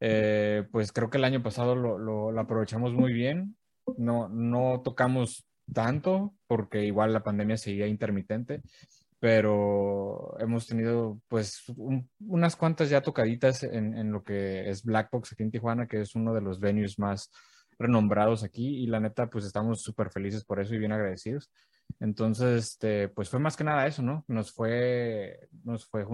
eh, 0.00 0.66
pues 0.72 0.92
creo 0.92 1.10
que 1.10 1.18
el 1.18 1.24
año 1.24 1.42
pasado 1.42 1.74
lo, 1.74 1.98
lo, 1.98 2.32
lo, 2.32 2.40
aprovechamos 2.40 2.92
muy 2.94 3.12
bien. 3.12 3.56
No, 3.98 4.28
no 4.28 4.80
tocamos 4.82 5.46
tanto 5.72 6.34
porque 6.46 6.84
igual 6.84 7.12
la 7.12 7.24
pandemia 7.24 7.56
seguía 7.56 7.86
intermitente, 7.86 8.62
pero 9.22 10.34
hemos 10.40 10.66
tenido 10.66 11.20
pues 11.28 11.62
un, 11.76 12.10
unas 12.26 12.56
cuantas 12.56 12.90
ya 12.90 13.02
tocaditas 13.02 13.62
en, 13.62 13.96
en, 13.96 14.10
lo 14.10 14.24
que 14.24 14.68
es 14.68 14.82
Black 14.82 15.10
Box 15.12 15.30
aquí 15.32 15.44
en 15.44 15.52
Tijuana, 15.52 15.86
que 15.86 16.00
es 16.00 16.16
uno 16.16 16.34
de 16.34 16.40
los 16.40 16.58
venues 16.58 16.98
más 16.98 17.30
renombrados 17.78 18.42
aquí 18.42 18.82
y 18.82 18.88
la 18.88 18.98
neta 18.98 19.30
pues 19.30 19.44
estamos 19.44 19.80
súper 19.80 20.10
felices 20.10 20.42
por 20.42 20.58
eso 20.58 20.74
y 20.74 20.78
bien 20.78 20.90
agradecidos. 20.90 21.52
Entonces, 22.00 22.64
este, 22.64 23.10
pues 23.10 23.28
fue 23.28 23.38
más 23.38 23.56
que 23.56 23.62
nada 23.62 23.86
eso, 23.86 24.02
¿no? 24.02 24.24
Nos 24.26 24.50
fue, 24.50 25.48
nos 25.62 25.86
fue, 25.86 26.04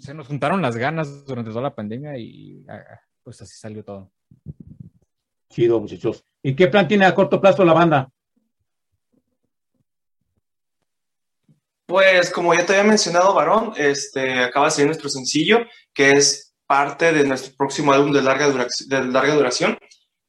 se 0.00 0.12
nos 0.12 0.26
juntaron 0.26 0.60
las 0.60 0.76
ganas 0.76 1.24
durante 1.26 1.50
toda 1.50 1.62
la 1.62 1.76
pandemia 1.76 2.18
y 2.18 2.66
ah, 2.68 2.98
pues 3.22 3.40
así 3.40 3.56
salió 3.56 3.84
todo. 3.84 4.10
Chido, 5.48 5.78
muchachos. 5.78 6.24
¿Y 6.42 6.56
qué 6.56 6.66
plan 6.66 6.88
tiene 6.88 7.04
a 7.04 7.14
corto 7.14 7.40
plazo 7.40 7.64
la 7.64 7.72
banda? 7.72 8.10
Pues 11.88 12.28
como 12.28 12.52
ya 12.52 12.66
te 12.66 12.74
había 12.74 12.84
mencionado, 12.84 13.32
Varón, 13.32 13.72
este, 13.78 14.40
acaba 14.40 14.66
de 14.66 14.72
salir 14.72 14.88
nuestro 14.88 15.08
sencillo, 15.08 15.60
que 15.94 16.10
es 16.12 16.54
parte 16.66 17.12
de 17.12 17.24
nuestro 17.24 17.56
próximo 17.56 17.94
álbum 17.94 18.12
de 18.12 18.20
larga, 18.20 18.46
duración, 19.34 19.78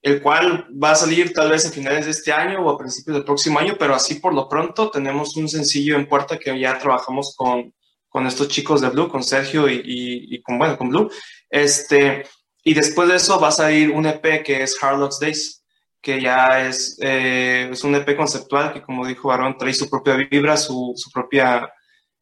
el 0.02 0.22
cual 0.22 0.70
va 0.82 0.92
a 0.92 0.96
salir 0.96 1.34
tal 1.34 1.50
vez 1.50 1.66
a 1.66 1.72
finales 1.72 2.06
de 2.06 2.12
este 2.12 2.32
año 2.32 2.66
o 2.66 2.70
a 2.70 2.78
principios 2.78 3.18
del 3.18 3.26
próximo 3.26 3.60
año, 3.60 3.76
pero 3.78 3.94
así 3.94 4.16
por 4.16 4.34
lo 4.34 4.48
pronto 4.48 4.90
tenemos 4.90 5.36
un 5.36 5.50
sencillo 5.50 5.98
en 5.98 6.08
puerta 6.08 6.40
que 6.40 6.58
ya 6.58 6.80
trabajamos 6.80 7.36
con, 7.36 7.74
con 8.08 8.26
estos 8.26 8.48
chicos 8.48 8.80
de 8.80 8.88
Blue, 8.88 9.10
con 9.10 9.22
Sergio 9.22 9.68
y, 9.70 10.42
con, 10.44 10.58
bueno, 10.58 10.78
con 10.78 10.88
Blue. 10.88 11.12
Este, 11.50 12.26
y 12.64 12.74
después 12.74 13.10
de 13.10 13.18
eso 13.18 13.38
va 13.38 13.50
a 13.50 13.52
salir 13.52 13.92
un 13.92 14.06
EP 14.06 14.46
que 14.46 14.64
es 14.64 14.82
Harlock's 14.82 15.20
Days, 15.20 15.59
que 16.02 16.22
ya 16.22 16.68
es, 16.68 16.98
eh, 17.02 17.70
es 17.72 17.84
un 17.84 17.96
EP 17.96 18.16
conceptual 18.16 18.74
que, 18.74 18.82
como 18.82 19.06
dijo 19.06 19.32
Aaron, 19.32 19.58
trae 19.58 19.74
su 19.74 19.90
propia 19.90 20.16
vibra, 20.16 20.56
su, 20.58 20.94
su 20.96 21.12
propia 21.12 21.70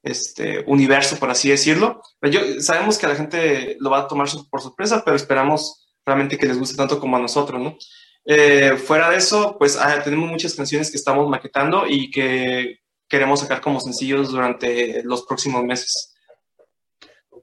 este, 0.01 0.63
universo, 0.67 1.17
por 1.17 1.29
así 1.29 1.49
decirlo. 1.49 2.01
Yo, 2.21 2.59
sabemos 2.59 2.97
que 2.97 3.07
la 3.07 3.15
gente 3.15 3.77
lo 3.79 3.89
va 3.89 3.99
a 3.99 4.07
tomar 4.07 4.27
por 4.49 4.61
sorpresa, 4.61 5.03
pero 5.05 5.15
esperamos 5.15 5.87
realmente 6.05 6.37
que 6.37 6.47
les 6.47 6.57
guste 6.57 6.77
tanto 6.77 6.99
como 6.99 7.17
a 7.17 7.19
nosotros, 7.19 7.61
¿no? 7.61 7.77
Eh, 8.25 8.75
fuera 8.77 9.09
de 9.09 9.17
eso, 9.17 9.55
pues 9.57 9.77
ah, 9.77 10.01
tenemos 10.03 10.29
muchas 10.29 10.55
canciones 10.55 10.91
que 10.91 10.97
estamos 10.97 11.29
maquetando 11.29 11.85
y 11.87 12.11
que 12.11 12.79
queremos 13.07 13.39
sacar 13.39 13.61
como 13.61 13.79
sencillos 13.79 14.31
durante 14.31 15.01
los 15.03 15.25
próximos 15.25 15.63
meses. 15.63 16.13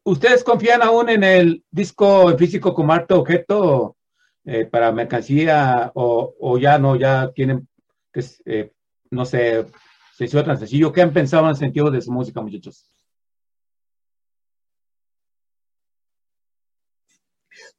¿Ustedes 0.03 0.45
confían 0.45 0.83
aún 0.83 1.09
en 1.09 1.25
el 1.25 1.65
disco 1.71 2.37
físico 2.37 2.75
como 2.75 2.93
arte 2.93 3.15
objeto 3.15 3.97
eh, 4.45 4.67
para 4.67 4.93
mercancía 4.93 5.91
o, 5.95 6.59
ya 6.59 6.79
no, 6.79 6.97
ya 6.97 7.31
tienen, 7.33 7.69
que, 8.13 8.25
eh, 8.47 8.73
no 9.11 9.25
sé, 9.25 9.67
sencillo 10.17 10.45
tan 10.45 10.59
sencillo? 10.59 10.93
¿Qué 10.93 11.03
han 11.03 11.13
pensado 11.13 11.45
en 11.45 11.51
el 11.51 11.57
sentido 11.57 11.91
de 11.91 12.03
su 12.03 12.13
música, 12.13 12.41
muchachos? 12.41 12.91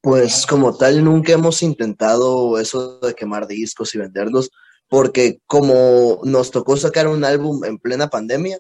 Pues 0.01 0.45
como 0.45 0.75
tal, 0.75 1.03
nunca 1.03 1.33
hemos 1.33 1.61
intentado 1.63 2.59
eso 2.59 2.99
de 2.99 3.13
quemar 3.13 3.47
discos 3.47 3.93
y 3.95 3.97
venderlos, 3.97 4.51
porque 4.87 5.41
como 5.47 6.21
nos 6.23 6.51
tocó 6.51 6.77
sacar 6.77 7.07
un 7.07 7.23
álbum 7.23 7.63
en 7.65 7.79
plena 7.79 8.07
pandemia, 8.07 8.59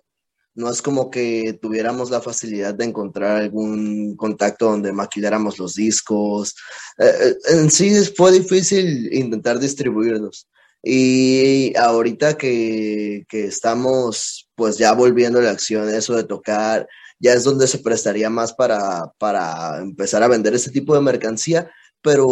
no 0.55 0.69
es 0.71 0.81
como 0.81 1.11
que 1.11 1.57
tuviéramos 1.61 2.09
la 2.09 2.21
facilidad 2.21 2.73
de 2.73 2.85
encontrar 2.85 3.37
algún 3.41 4.15
contacto 4.15 4.71
donde 4.71 4.93
maquiláramos 4.93 5.59
los 5.59 5.75
discos. 5.75 6.55
Eh, 6.97 7.05
eh, 7.05 7.35
en 7.49 7.69
sí 7.69 7.91
fue 8.15 8.31
difícil 8.31 9.13
intentar 9.13 9.59
distribuirlos. 9.59 10.47
Y 10.81 11.75
ahorita 11.77 12.37
que, 12.37 13.25
que, 13.27 13.45
estamos 13.45 14.49
pues 14.55 14.77
ya 14.77 14.93
volviendo 14.93 15.39
a 15.39 15.43
la 15.43 15.51
acción, 15.51 15.89
eso 15.89 16.15
de 16.15 16.23
tocar, 16.23 16.87
ya 17.19 17.33
es 17.33 17.43
donde 17.43 17.67
se 17.67 17.79
prestaría 17.79 18.29
más 18.29 18.53
para, 18.53 19.11
para 19.17 19.79
empezar 19.81 20.23
a 20.23 20.27
vender 20.27 20.53
ese 20.53 20.71
tipo 20.71 20.95
de 20.95 21.01
mercancía, 21.01 21.69
pero 22.01 22.27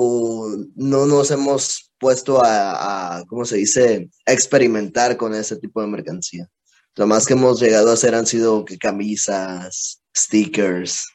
no 0.76 1.06
nos 1.08 1.32
hemos 1.32 1.92
puesto 2.00 2.44
a, 2.44 3.18
a 3.18 3.26
¿cómo 3.26 3.44
se 3.46 3.58
dice?, 3.58 4.10
experimentar 4.26 5.18
con 5.18 5.34
ese 5.34 5.58
tipo 5.58 5.82
de 5.82 5.88
mercancía. 5.88 6.48
Lo 6.96 7.08
más 7.08 7.26
que 7.26 7.34
hemos 7.34 7.60
llegado 7.60 7.90
a 7.90 7.94
hacer 7.94 8.14
han 8.14 8.28
sido 8.28 8.66
camisas, 8.80 10.04
stickers. 10.16 11.10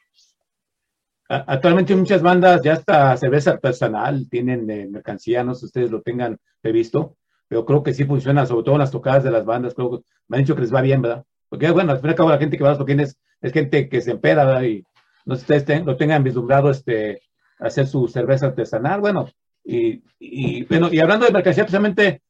Actualmente 1.29 1.95
muchas 1.95 2.22
bandas 2.22 2.62
ya 2.62 2.72
hasta 2.72 3.16
cerveza 3.16 3.53
artesanal 3.53 4.29
tienen 4.31 4.68
eh, 4.70 4.89
mercancía, 4.91 5.45
no 5.45 5.55
sé 5.55 5.61
si 5.61 5.66
ustedes 5.66 5.91
lo 5.91 6.01
tengan 6.01 6.39
visto, 6.62 7.16
pero 7.47 7.64
creo 7.64 7.83
que 7.83 7.95
sí 7.95 8.05
funciona, 8.05 8.47
sobre 8.47 8.64
todo 8.64 8.74
en 8.76 8.81
las 8.81 8.91
tocadas 8.91 9.24
de 9.24 9.31
las 9.31 9.45
bandas, 9.45 9.74
creo 9.74 9.91
que 9.91 10.05
me 10.26 10.37
han 10.37 10.43
dicho 10.43 10.55
que 10.55 10.62
les 10.62 10.74
va 10.74 10.81
bien, 10.81 11.03
¿verdad? 11.03 11.24
Porque 11.49 11.70
bueno, 11.70 11.93
al 11.93 11.99
fin 11.99 12.07
y 12.07 12.11
al 12.11 12.16
cabo 12.16 12.31
la 12.31 12.39
gente 12.39 12.57
que 12.57 12.62
va 12.62 12.70
a 12.70 12.72
los 12.72 12.79
toquines 12.79 13.16
es 13.41 13.53
gente 13.53 13.89
que 13.89 14.01
se 14.01 14.12
empeda, 14.12 14.45
¿verdad? 14.45 14.62
Y 14.62 14.85
no 15.26 15.37
sé 15.37 15.47
si 15.47 15.53
ustedes 15.55 15.85
lo 15.85 15.97
tengan 15.97 16.24
vislumbrado, 16.24 16.70
este, 16.70 17.22
hacer 17.59 17.87
su 17.87 18.09
cerveza 18.09 18.47
artesanal, 18.47 19.01
bueno, 19.01 19.29
y, 19.64 20.64
bueno, 20.64 20.89
y 20.91 20.99
hablando 20.99 21.26
de 21.26 21.33
mercancía, 21.33 21.64
precisamente, 21.64 22.22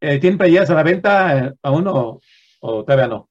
eh, 0.00 0.18
¿tienen 0.18 0.38
playeras 0.38 0.70
a 0.70 0.74
la 0.74 0.82
venta 0.82 1.38
eh, 1.38 1.52
aún 1.62 1.86
o, 1.88 2.20
o 2.66 2.84
todavía 2.84 3.06
no? 3.06 3.30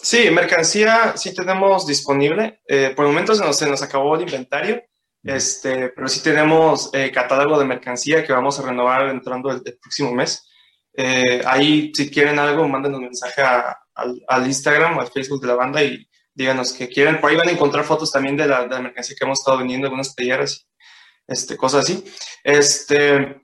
Sí, 0.00 0.30
mercancía 0.30 1.16
sí 1.16 1.34
tenemos 1.34 1.86
disponible. 1.86 2.60
Eh, 2.66 2.92
por 2.94 3.06
el 3.06 3.12
momento 3.12 3.34
se 3.34 3.44
nos, 3.44 3.56
se 3.56 3.68
nos 3.68 3.82
acabó 3.82 4.16
el 4.16 4.22
inventario, 4.22 4.82
este, 5.22 5.90
pero 5.90 6.08
sí 6.08 6.22
tenemos 6.22 6.90
eh, 6.92 7.10
catálogo 7.12 7.58
de 7.58 7.64
mercancía 7.64 8.24
que 8.24 8.32
vamos 8.32 8.58
a 8.58 8.66
renovar 8.66 9.08
entrando 9.08 9.50
el, 9.50 9.62
el 9.64 9.78
próximo 9.78 10.12
mes. 10.12 10.48
Eh, 10.94 11.40
ahí, 11.46 11.92
si 11.94 12.10
quieren 12.10 12.38
algo, 12.38 12.68
manden 12.68 12.94
un 12.94 13.02
mensaje 13.02 13.42
a, 13.42 13.76
al, 13.94 14.20
al, 14.28 14.46
Instagram, 14.46 14.98
al 14.98 15.08
Facebook 15.08 15.40
de 15.40 15.46
la 15.46 15.54
banda 15.54 15.82
y 15.82 16.06
díganos 16.34 16.72
que 16.72 16.88
quieren. 16.88 17.20
Por 17.20 17.30
ahí 17.30 17.36
van 17.36 17.48
a 17.48 17.52
encontrar 17.52 17.84
fotos 17.84 18.10
también 18.10 18.36
de 18.36 18.46
la, 18.46 18.64
de 18.64 18.70
la 18.70 18.80
mercancía 18.80 19.16
que 19.18 19.24
hemos 19.24 19.38
estado 19.38 19.58
vendiendo, 19.58 19.86
algunas 19.86 20.14
playeras, 20.14 20.68
este, 21.26 21.56
cosas 21.56 21.84
así. 21.84 22.04
Este, 22.42 23.41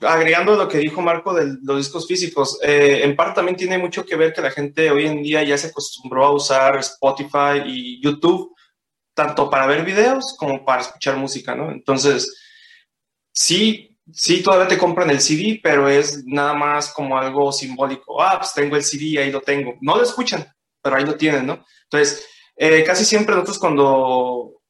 agregando 0.00 0.56
lo 0.56 0.68
que 0.68 0.78
dijo 0.78 1.00
Marco 1.00 1.32
de 1.32 1.56
los 1.62 1.78
discos 1.78 2.06
físicos, 2.06 2.58
eh, 2.62 3.00
en 3.02 3.16
parte 3.16 3.36
también 3.36 3.56
tiene 3.56 3.78
mucho 3.78 4.04
que 4.04 4.16
ver 4.16 4.32
que 4.32 4.42
la 4.42 4.50
gente 4.50 4.90
hoy 4.90 5.06
en 5.06 5.22
día 5.22 5.42
ya 5.42 5.56
se 5.56 5.68
acostumbró 5.68 6.26
a 6.26 6.34
usar 6.34 6.76
Spotify 6.78 7.62
y 7.64 8.02
YouTube, 8.02 8.54
tanto 9.14 9.48
para 9.48 9.66
ver 9.66 9.84
videos 9.84 10.36
como 10.38 10.64
para 10.64 10.82
escuchar 10.82 11.16
música, 11.16 11.54
¿no? 11.54 11.70
Entonces, 11.70 12.36
sí, 13.32 13.96
sí, 14.12 14.42
todavía 14.42 14.68
te 14.68 14.78
compran 14.78 15.10
el 15.10 15.20
CD, 15.20 15.60
pero 15.62 15.88
es 15.88 16.24
nada 16.26 16.52
más 16.54 16.92
como 16.92 17.16
algo 17.18 17.50
simbólico. 17.52 18.22
Ah, 18.22 18.38
pues 18.38 18.52
tengo 18.52 18.76
el 18.76 18.84
CD, 18.84 19.18
ahí 19.18 19.30
lo 19.30 19.40
tengo. 19.40 19.74
No 19.80 19.96
lo 19.96 20.02
escuchan, 20.02 20.46
pero 20.82 20.96
ahí 20.96 21.04
lo 21.04 21.16
tienen, 21.16 21.46
¿no? 21.46 21.64
Entonces, 21.84 22.26
eh, 22.56 22.84
casi 22.84 23.04
siempre 23.04 23.34
nosotros 23.34 23.58
cuando 23.58 24.62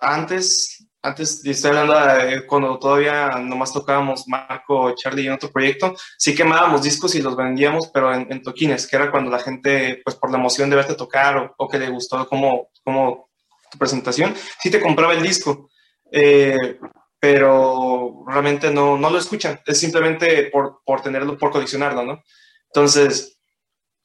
antes 0.00 0.86
antes 1.02 1.44
estoy 1.44 1.70
hablando 1.70 1.94
de 1.94 2.46
cuando 2.46 2.78
todavía 2.78 3.38
nomás 3.38 3.72
tocábamos 3.72 4.28
Marco, 4.28 4.94
Charlie 4.94 5.26
en 5.26 5.32
otro 5.32 5.50
proyecto, 5.50 5.94
sí 6.18 6.34
quemábamos 6.34 6.82
discos 6.82 7.14
y 7.14 7.22
los 7.22 7.36
vendíamos, 7.36 7.88
pero 7.88 8.12
en, 8.12 8.30
en, 8.30 8.42
toquines, 8.42 8.86
que 8.86 8.96
era 8.96 9.10
cuando 9.10 9.30
la 9.30 9.38
gente, 9.38 10.00
pues 10.04 10.16
por 10.16 10.30
la 10.30 10.38
emoción 10.38 10.68
de 10.68 10.76
verte 10.76 10.94
tocar 10.94 11.36
o, 11.36 11.54
o 11.56 11.68
que 11.68 11.78
le 11.78 11.90
gustó 11.90 12.28
como, 12.28 12.70
como 12.84 13.30
tu 13.70 13.78
presentación, 13.78 14.34
sí 14.60 14.70
te 14.70 14.80
compraba 14.80 15.14
el 15.14 15.22
disco, 15.22 15.70
eh, 16.12 16.78
pero 17.18 18.24
realmente 18.26 18.70
no, 18.70 18.98
no 18.98 19.10
lo 19.10 19.18
escuchan, 19.18 19.60
es 19.66 19.78
simplemente 19.78 20.44
por, 20.44 20.80
por 20.84 21.02
tenerlo, 21.02 21.38
por 21.38 21.50
coleccionarlo, 21.50 22.02
¿no? 22.02 22.22
Entonces, 22.66 23.38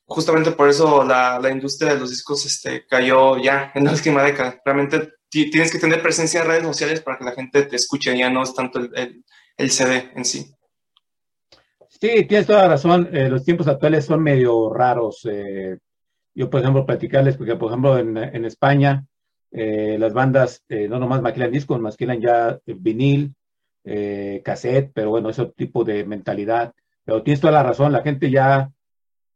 justamente 0.05 0.51
por 0.51 0.69
eso 0.69 1.03
la, 1.03 1.39
la 1.39 1.49
industria 1.49 1.93
de 1.93 1.99
los 1.99 2.09
discos 2.09 2.45
este, 2.45 2.85
cayó 2.85 3.37
ya 3.37 3.71
en 3.73 3.85
la 3.85 3.91
última 3.91 4.23
década. 4.23 4.61
Realmente 4.63 5.13
tienes 5.51 5.71
que 5.71 5.79
tener 5.79 6.01
presencia 6.01 6.41
en 6.41 6.47
redes 6.47 6.63
sociales 6.63 7.01
para 7.01 7.17
que 7.17 7.25
la 7.25 7.31
gente 7.33 7.63
te 7.63 7.75
escuche, 7.75 8.17
ya 8.17 8.29
no 8.29 8.43
es 8.43 8.53
tanto 8.53 8.79
el, 8.79 9.23
el, 9.57 9.69
CD 9.69 10.11
en 10.15 10.23
sí. 10.23 10.49
Sí, 11.89 12.25
tienes 12.25 12.47
toda 12.47 12.63
la 12.63 12.69
razón. 12.69 13.09
Eh, 13.11 13.29
los 13.29 13.43
tiempos 13.43 13.67
actuales 13.67 14.05
son 14.05 14.23
medio 14.23 14.73
raros. 14.73 15.27
Eh, 15.29 15.77
yo, 16.33 16.49
por 16.49 16.61
ejemplo, 16.61 16.85
platicarles, 16.85 17.35
porque, 17.35 17.55
por 17.55 17.69
ejemplo, 17.69 17.97
en, 17.97 18.17
en 18.17 18.45
España, 18.45 19.05
eh, 19.51 19.97
las 19.99 20.13
bandas 20.13 20.63
no 20.69 20.99
nomás 20.99 21.21
maquilan 21.21 21.51
discos, 21.51 21.79
maquilan 21.79 22.21
ya 22.21 22.59
vinil, 22.65 23.35
cassette, 24.43 24.91
pero 24.93 25.09
bueno, 25.09 25.29
ese 25.29 25.45
tipo 25.47 25.83
de 25.83 26.05
mentalidad. 26.05 26.73
Pero 27.03 27.23
tienes 27.23 27.41
toda 27.41 27.53
la 27.53 27.63
razón, 27.63 27.91
la 27.91 28.01
gente 28.01 28.31
ya, 28.31 28.71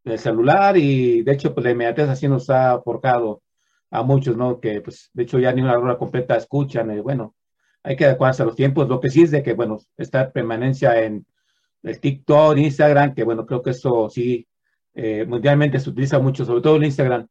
el 0.04 0.18
celular 0.18 0.76
y 0.76 1.22
de 1.22 1.32
hecho, 1.32 1.54
pues 1.54 1.64
la 1.64 1.72
inmediatez 1.72 2.08
así 2.08 2.26
nos 2.26 2.48
ha 2.50 2.80
forjado 2.80 3.42
a 3.90 4.02
muchos, 4.02 4.36
¿no? 4.36 4.60
Que, 4.60 4.80
pues, 4.80 5.10
de 5.12 5.24
hecho, 5.24 5.38
ya 5.38 5.52
ni 5.52 5.62
una 5.62 5.78
hora 5.78 5.98
completa 5.98 6.36
escuchan. 6.36 6.90
Eh, 6.90 7.00
bueno, 7.00 7.34
hay 7.82 7.96
que 7.96 8.04
adecuarse 8.04 8.42
a 8.42 8.46
los 8.46 8.56
tiempos. 8.56 8.88
Lo 8.88 9.00
que 9.00 9.10
sí 9.10 9.22
es 9.22 9.30
de 9.30 9.42
que, 9.42 9.54
bueno, 9.54 9.78
esta 9.96 10.30
permanencia 10.30 11.02
en 11.02 11.26
el 11.82 12.00
TikTok, 12.00 12.56
Instagram, 12.56 13.14
que, 13.14 13.24
bueno, 13.24 13.46
creo 13.46 13.62
que 13.62 13.70
eso 13.70 14.08
sí, 14.10 14.46
eh, 14.94 15.24
mundialmente 15.26 15.78
se 15.80 15.90
utiliza 15.90 16.18
mucho, 16.18 16.44
sobre 16.44 16.62
todo 16.62 16.76
en 16.76 16.84
Instagram, 16.84 17.26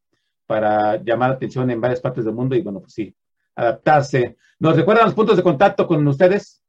para 0.45 1.01
llamar 1.03 1.29
la 1.29 1.35
atención 1.35 1.69
en 1.69 1.79
varias 1.79 2.01
partes 2.01 2.25
del 2.25 2.33
mundo 2.33 2.55
y, 2.55 2.61
bueno, 2.61 2.81
pues 2.81 2.93
sí, 2.93 3.13
adaptarse. 3.55 4.37
¿Nos 4.59 4.75
recuerdan 4.75 5.05
los 5.05 5.13
puntos 5.13 5.37
de 5.37 5.43
contacto 5.43 5.87
con 5.87 6.05
ustedes? 6.07 6.61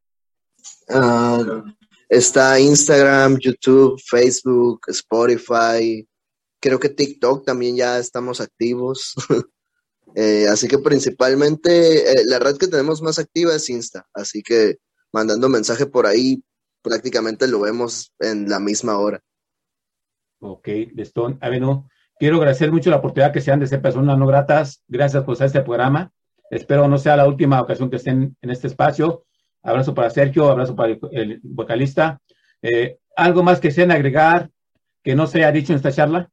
Uh, 0.89 1.63
está 2.09 2.61
Instagram, 2.61 3.39
YouTube, 3.39 4.01
Facebook, 4.05 4.83
Spotify. 4.89 6.07
Creo 6.61 6.79
que 6.79 6.91
TikTok 6.91 7.45
también 7.45 7.77
ya 7.77 7.99
estamos 7.99 8.41
activos. 8.41 9.15
Eh, 10.15 10.47
así 10.49 10.69
que 10.69 10.79
principalmente 10.79 12.13
eh, 12.13 12.25
la 12.27 12.39
red 12.39 12.57
que 12.57 12.67
tenemos 12.67 13.03
más 13.03 13.19
activa 13.19 13.55
es 13.55 13.69
Insta, 13.71 14.07
así 14.15 14.43
que 14.43 14.77
mandando 15.13 15.49
mensaje 15.49 15.87
por 15.87 16.07
ahí 16.07 16.43
prácticamente 16.83 17.47
lo 17.47 17.61
vemos 17.61 18.13
en 18.19 18.49
la 18.49 18.59
misma 18.59 18.99
hora. 18.99 19.23
Ok, 20.41 20.69
Lestón. 20.95 21.39
A 21.41 21.49
ver, 21.49 21.61
no, 21.61 21.89
quiero 22.19 22.39
agradecer 22.39 22.73
mucho 22.73 22.91
la 22.91 22.97
oportunidad 22.97 23.33
que 23.33 23.41
sean 23.41 23.61
de 23.61 23.67
ser 23.67 23.83
personas 23.83 24.19
no 24.19 24.27
gratas. 24.27 24.83
Gracias 24.89 25.23
por 25.25 25.41
este 25.43 25.61
programa. 25.63 26.13
Espero 26.51 26.89
no 26.89 26.99
sea 26.99 27.17
la 27.17 27.29
última 27.29 27.61
ocasión 27.61 27.91
que 27.91 27.97
estén 27.97 28.37
en 28.41 28.51
este 28.51 28.67
espacio. 28.67 29.25
Abrazo 29.63 29.95
para 29.95 30.11
Sergio, 30.11 30.49
abrazo 30.49 30.75
para 30.75 30.97
el 31.13 31.41
vocalista. 31.43 32.21
Eh, 32.63 32.99
¿Algo 33.17 33.43
más 33.43 33.61
que 33.61 33.71
sean 33.71 33.91
agregar 33.91 34.51
que 35.03 35.15
no 35.15 35.27
se 35.27 35.39
haya 35.39 35.53
dicho 35.53 35.73
en 35.73 35.77
esta 35.77 35.93
charla? 35.93 36.31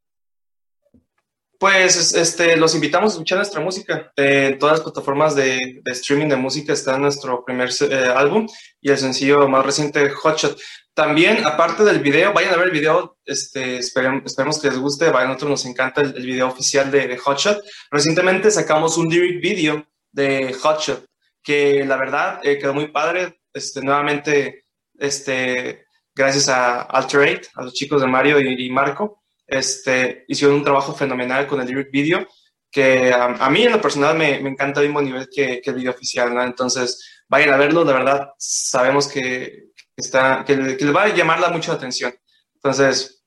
Pues 1.60 2.14
este, 2.14 2.55
los 2.55 2.76
invitamos 2.76 3.12
a 3.12 3.14
escuchar 3.14 3.39
nuestra 3.39 3.62
música. 3.62 4.12
En 4.16 4.60
todas 4.60 4.78
las 4.78 4.84
plataformas 4.84 5.36
de, 5.36 5.82
streaming 5.86 6.28
de 6.28 6.36
música 6.36 6.74
está 6.74 6.99
nuestro 6.99 7.43
primer 7.43 7.70
eh, 7.82 8.14
álbum 8.16 8.47
y 8.80 8.91
el 8.91 8.97
sencillo 8.97 9.47
más 9.49 9.66
reciente, 9.66 10.08
Hotshot. 10.10 10.60
También, 10.93 11.43
aparte 11.45 11.84
del 11.84 11.99
video, 11.99 12.32
vayan 12.32 12.53
a 12.53 12.58
ver 12.58 12.68
el 12.68 12.74
video, 12.74 13.18
este, 13.26 13.78
esperemos, 13.78 14.62
que 14.62 14.70
les 14.70 14.78
guste, 14.78 15.08
a 15.08 15.26
nosotros 15.26 15.49
nos 15.49 15.66
encanta 15.66 16.01
el, 16.01 16.14
video 16.14 16.47
oficial 16.47 16.91
de, 16.91 17.08
de, 17.08 17.18
Hotshot. 17.18 17.60
Recientemente 17.89 18.51
sacamos 18.51 18.97
un 18.97 19.10
lyric 19.10 19.41
video 19.41 19.88
de 20.12 20.53
Hotshot, 20.53 21.05
que 21.41 21.84
la 21.86 21.97
verdad 21.97 22.39
eh, 22.43 22.60
quedó 22.60 22.74
muy 22.76 22.89
padre. 22.89 23.39
Este, 23.51 23.82
nuevamente, 23.82 24.66
este, 24.99 25.86
gracias 26.14 26.49
a 26.49 26.82
Alterate, 26.84 27.47
a 27.55 27.64
los 27.64 27.74
chicos 27.74 28.01
de 28.01 28.08
Mario 28.08 28.39
y 28.39 28.70
Marco 28.70 29.24
este, 29.48 30.26
hicieron 30.28 30.58
un 30.58 30.64
trabajo 30.64 30.93
fenomenal 30.93 31.48
con 31.48 31.62
el 31.62 31.68
lyric 31.68 31.89
video 31.91 32.28
que 32.70 33.12
a, 33.14 33.26
a 33.26 33.50
mí 33.50 33.64
en 33.64 33.72
lo 33.72 33.82
personal 33.82 34.18
me, 34.18 34.39
me 34.41 34.50
encanta 34.50 34.82
el 34.82 34.88
mismo 34.88 35.02
nivel 35.02 35.28
que, 35.34 35.62
que 35.62 35.70
el 35.70 35.78
video 35.78 35.91
oficial, 35.91 36.34
¿no? 36.36 36.43
Entonces, 36.43 37.24
vayan 37.30 37.54
a 37.54 37.58
verlo, 37.58 37.84
de 37.86 37.93
verdad, 37.93 38.30
sabemos 38.38 39.08
que, 39.08 39.72
que 39.74 39.82
está, 39.95 40.43
que, 40.45 40.56
le- 40.58 40.78
que 40.78 40.86
les 40.86 40.95
va 40.95 41.04
a 41.04 41.16
llamarla 41.16 41.50
mucho 41.50 41.72
la 41.72 41.78
atención. 41.78 42.14
Entonces, 42.56 43.24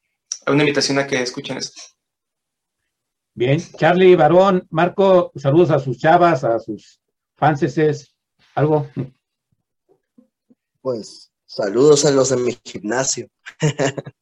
una 0.47 0.63
invitación 0.63 0.99
a 0.99 1.07
que 1.07 1.23
escuchen 1.23 1.57
esto. 1.57 1.81
Bien, 3.35 3.59
Charlie, 3.79 4.15
Varón, 4.17 4.67
Marco, 4.71 5.33
saludos 5.37 5.71
a 5.71 5.79
sus 5.79 5.99
chavas, 5.99 6.45
a 6.45 6.59
sus 6.59 7.01
fanses, 7.37 8.15
algo. 8.55 8.89
Pues 10.83 11.33
saludos 11.47 12.05
a 12.05 12.11
los 12.11 12.29
de 12.31 12.37
mi 12.37 12.59
gimnasio. 12.65 13.29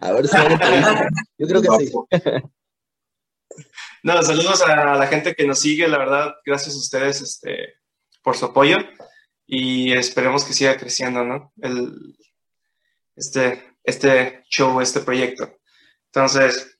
a 0.00 0.12
ver 0.12 0.26
si. 0.26 0.36
Yo 1.38 1.46
creo 1.46 1.62
que 1.62 1.86
sí. 1.86 1.92
No, 4.02 4.22
saludos 4.22 4.62
a 4.62 4.96
la 4.96 5.06
gente 5.08 5.34
que 5.34 5.46
nos 5.46 5.58
sigue, 5.58 5.86
la 5.86 5.98
verdad, 5.98 6.34
gracias 6.46 6.74
a 6.74 6.78
ustedes 6.78 7.20
este, 7.20 7.74
por 8.22 8.34
su 8.34 8.46
apoyo 8.46 8.78
y 9.46 9.92
esperemos 9.92 10.44
que 10.44 10.54
siga 10.54 10.78
creciendo, 10.78 11.22
¿no? 11.22 11.52
El, 11.60 12.16
este, 13.14 13.76
este 13.84 14.42
show, 14.48 14.80
este 14.80 15.00
proyecto. 15.00 15.58
Entonces, 16.06 16.78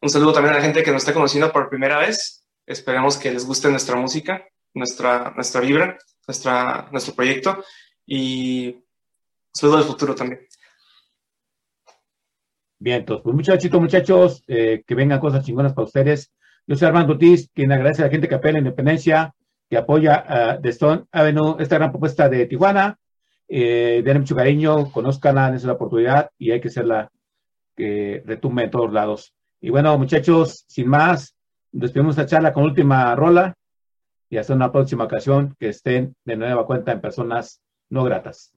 un 0.00 0.08
saludo 0.08 0.34
también 0.34 0.54
a 0.54 0.58
la 0.58 0.64
gente 0.64 0.82
que 0.84 0.92
nos 0.92 1.02
está 1.02 1.12
conociendo 1.12 1.50
por 1.50 1.68
primera 1.68 1.98
vez. 1.98 2.46
Esperemos 2.66 3.16
que 3.16 3.32
les 3.32 3.44
guste 3.44 3.68
nuestra 3.70 3.96
música, 3.96 4.46
nuestra, 4.72 5.32
nuestra 5.34 5.60
vibra, 5.60 5.98
nuestra, 6.26 6.88
nuestro 6.92 7.14
proyecto 7.14 7.64
y 8.06 8.68
un 8.68 8.84
saludo 9.52 9.78
al 9.78 9.84
futuro 9.84 10.14
también. 10.14 10.46
Bien, 12.84 12.98
entonces, 12.98 13.22
pues 13.24 13.34
mucho 13.34 13.54
éxito, 13.54 13.80
muchachos, 13.80 14.44
eh, 14.46 14.84
que 14.86 14.94
vengan 14.94 15.18
cosas 15.18 15.42
chingonas 15.42 15.72
para 15.72 15.86
ustedes. 15.86 16.30
Yo 16.66 16.76
soy 16.76 16.86
Armando 16.86 17.14
Ortiz, 17.14 17.48
quien 17.54 17.72
agradece 17.72 18.02
a 18.02 18.04
la 18.04 18.10
gente 18.10 18.28
que 18.28 18.34
apela 18.34 18.58
a 18.58 18.60
la 18.60 18.68
independencia, 18.68 19.34
que 19.70 19.78
apoya 19.78 20.22
a 20.28 20.60
The 20.60 20.68
Stone 20.68 21.04
Avenue, 21.10 21.56
esta 21.60 21.76
gran 21.76 21.90
propuesta 21.90 22.28
de 22.28 22.44
Tijuana. 22.44 22.98
Eh, 23.48 24.02
denle 24.04 24.20
mucho 24.20 24.36
cariño, 24.36 24.92
conozcanla, 24.92 25.50
dense 25.50 25.66
la 25.66 25.72
oportunidad 25.72 26.28
y 26.36 26.50
hay 26.50 26.60
que 26.60 26.68
hacerla 26.68 27.10
que 27.74 28.22
retumbe 28.26 28.64
en 28.64 28.70
todos 28.70 28.92
lados. 28.92 29.32
Y 29.62 29.70
bueno, 29.70 29.96
muchachos, 29.96 30.66
sin 30.68 30.86
más, 30.86 31.34
despedimos 31.72 32.18
esta 32.18 32.26
charla 32.26 32.52
con 32.52 32.64
última 32.64 33.14
rola 33.16 33.56
y 34.28 34.36
hasta 34.36 34.52
una 34.52 34.70
próxima 34.70 35.04
ocasión 35.04 35.56
que 35.58 35.70
estén 35.70 36.16
de 36.26 36.36
nueva 36.36 36.66
cuenta 36.66 36.92
en 36.92 37.00
personas 37.00 37.62
no 37.88 38.04
gratas. 38.04 38.53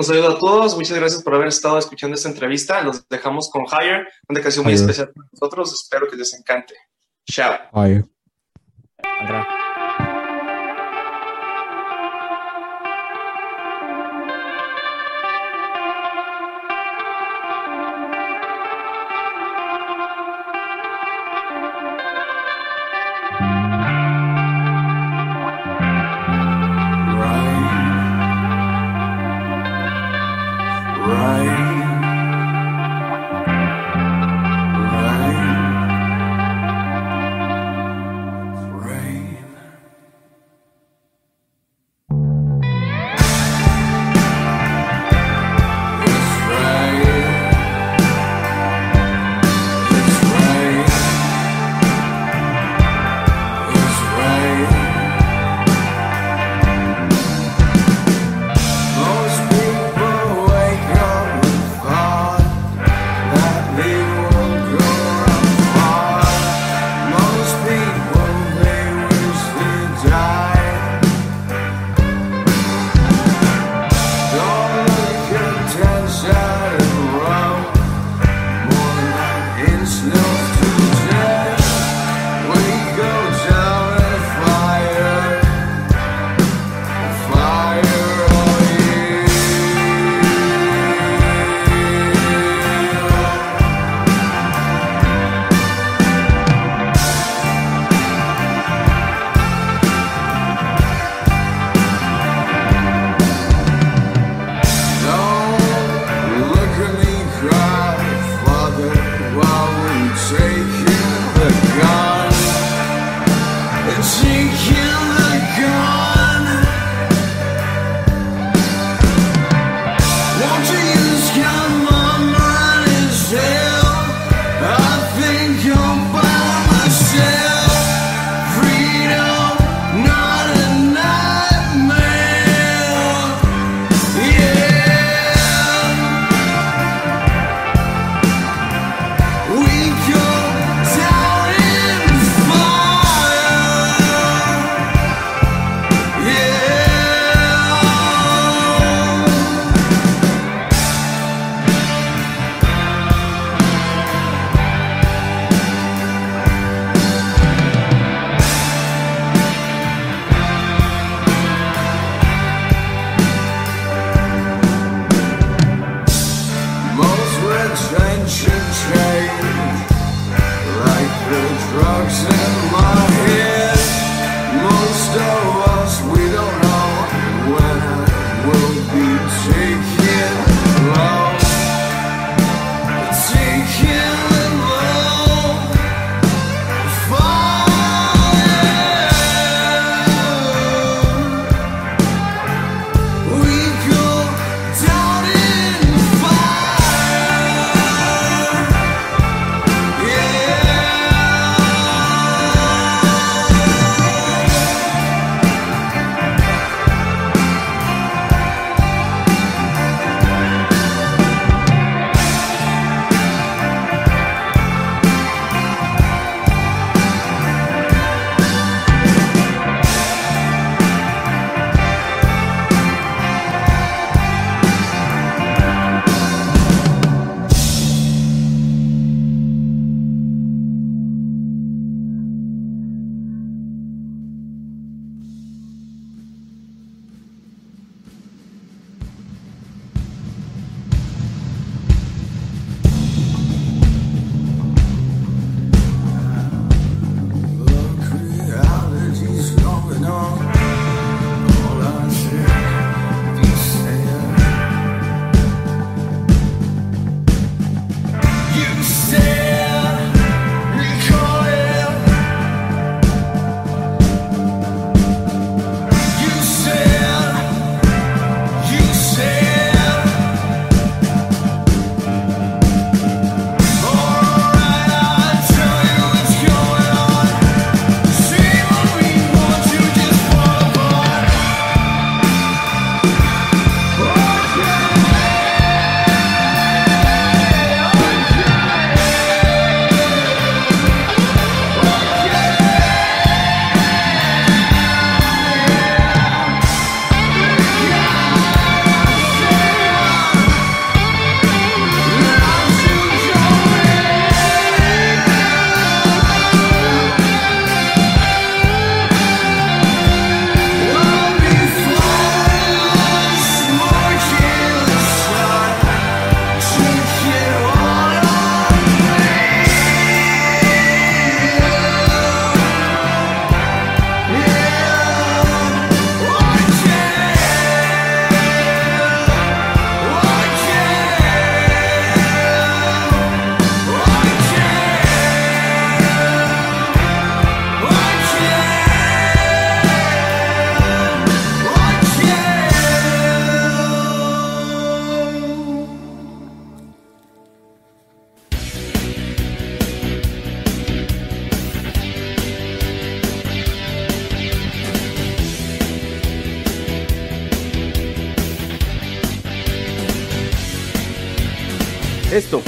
Un 0.00 0.04
saludo 0.04 0.30
a 0.30 0.38
todos, 0.38 0.74
muchas 0.76 0.96
gracias 0.96 1.22
por 1.22 1.34
haber 1.34 1.48
estado 1.48 1.76
escuchando 1.76 2.14
esta 2.14 2.30
entrevista. 2.30 2.80
Los 2.80 3.06
dejamos 3.06 3.50
con 3.50 3.66
Higher, 3.66 4.08
una 4.30 4.40
canción 4.40 4.64
muy 4.64 4.72
Higher. 4.72 4.80
especial 4.80 5.12
para 5.12 5.28
nosotros. 5.30 5.74
Espero 5.74 6.08
que 6.08 6.16
les 6.16 6.32
encante. 6.32 6.74
Chao. 7.30 7.58
Ay. 7.70 8.02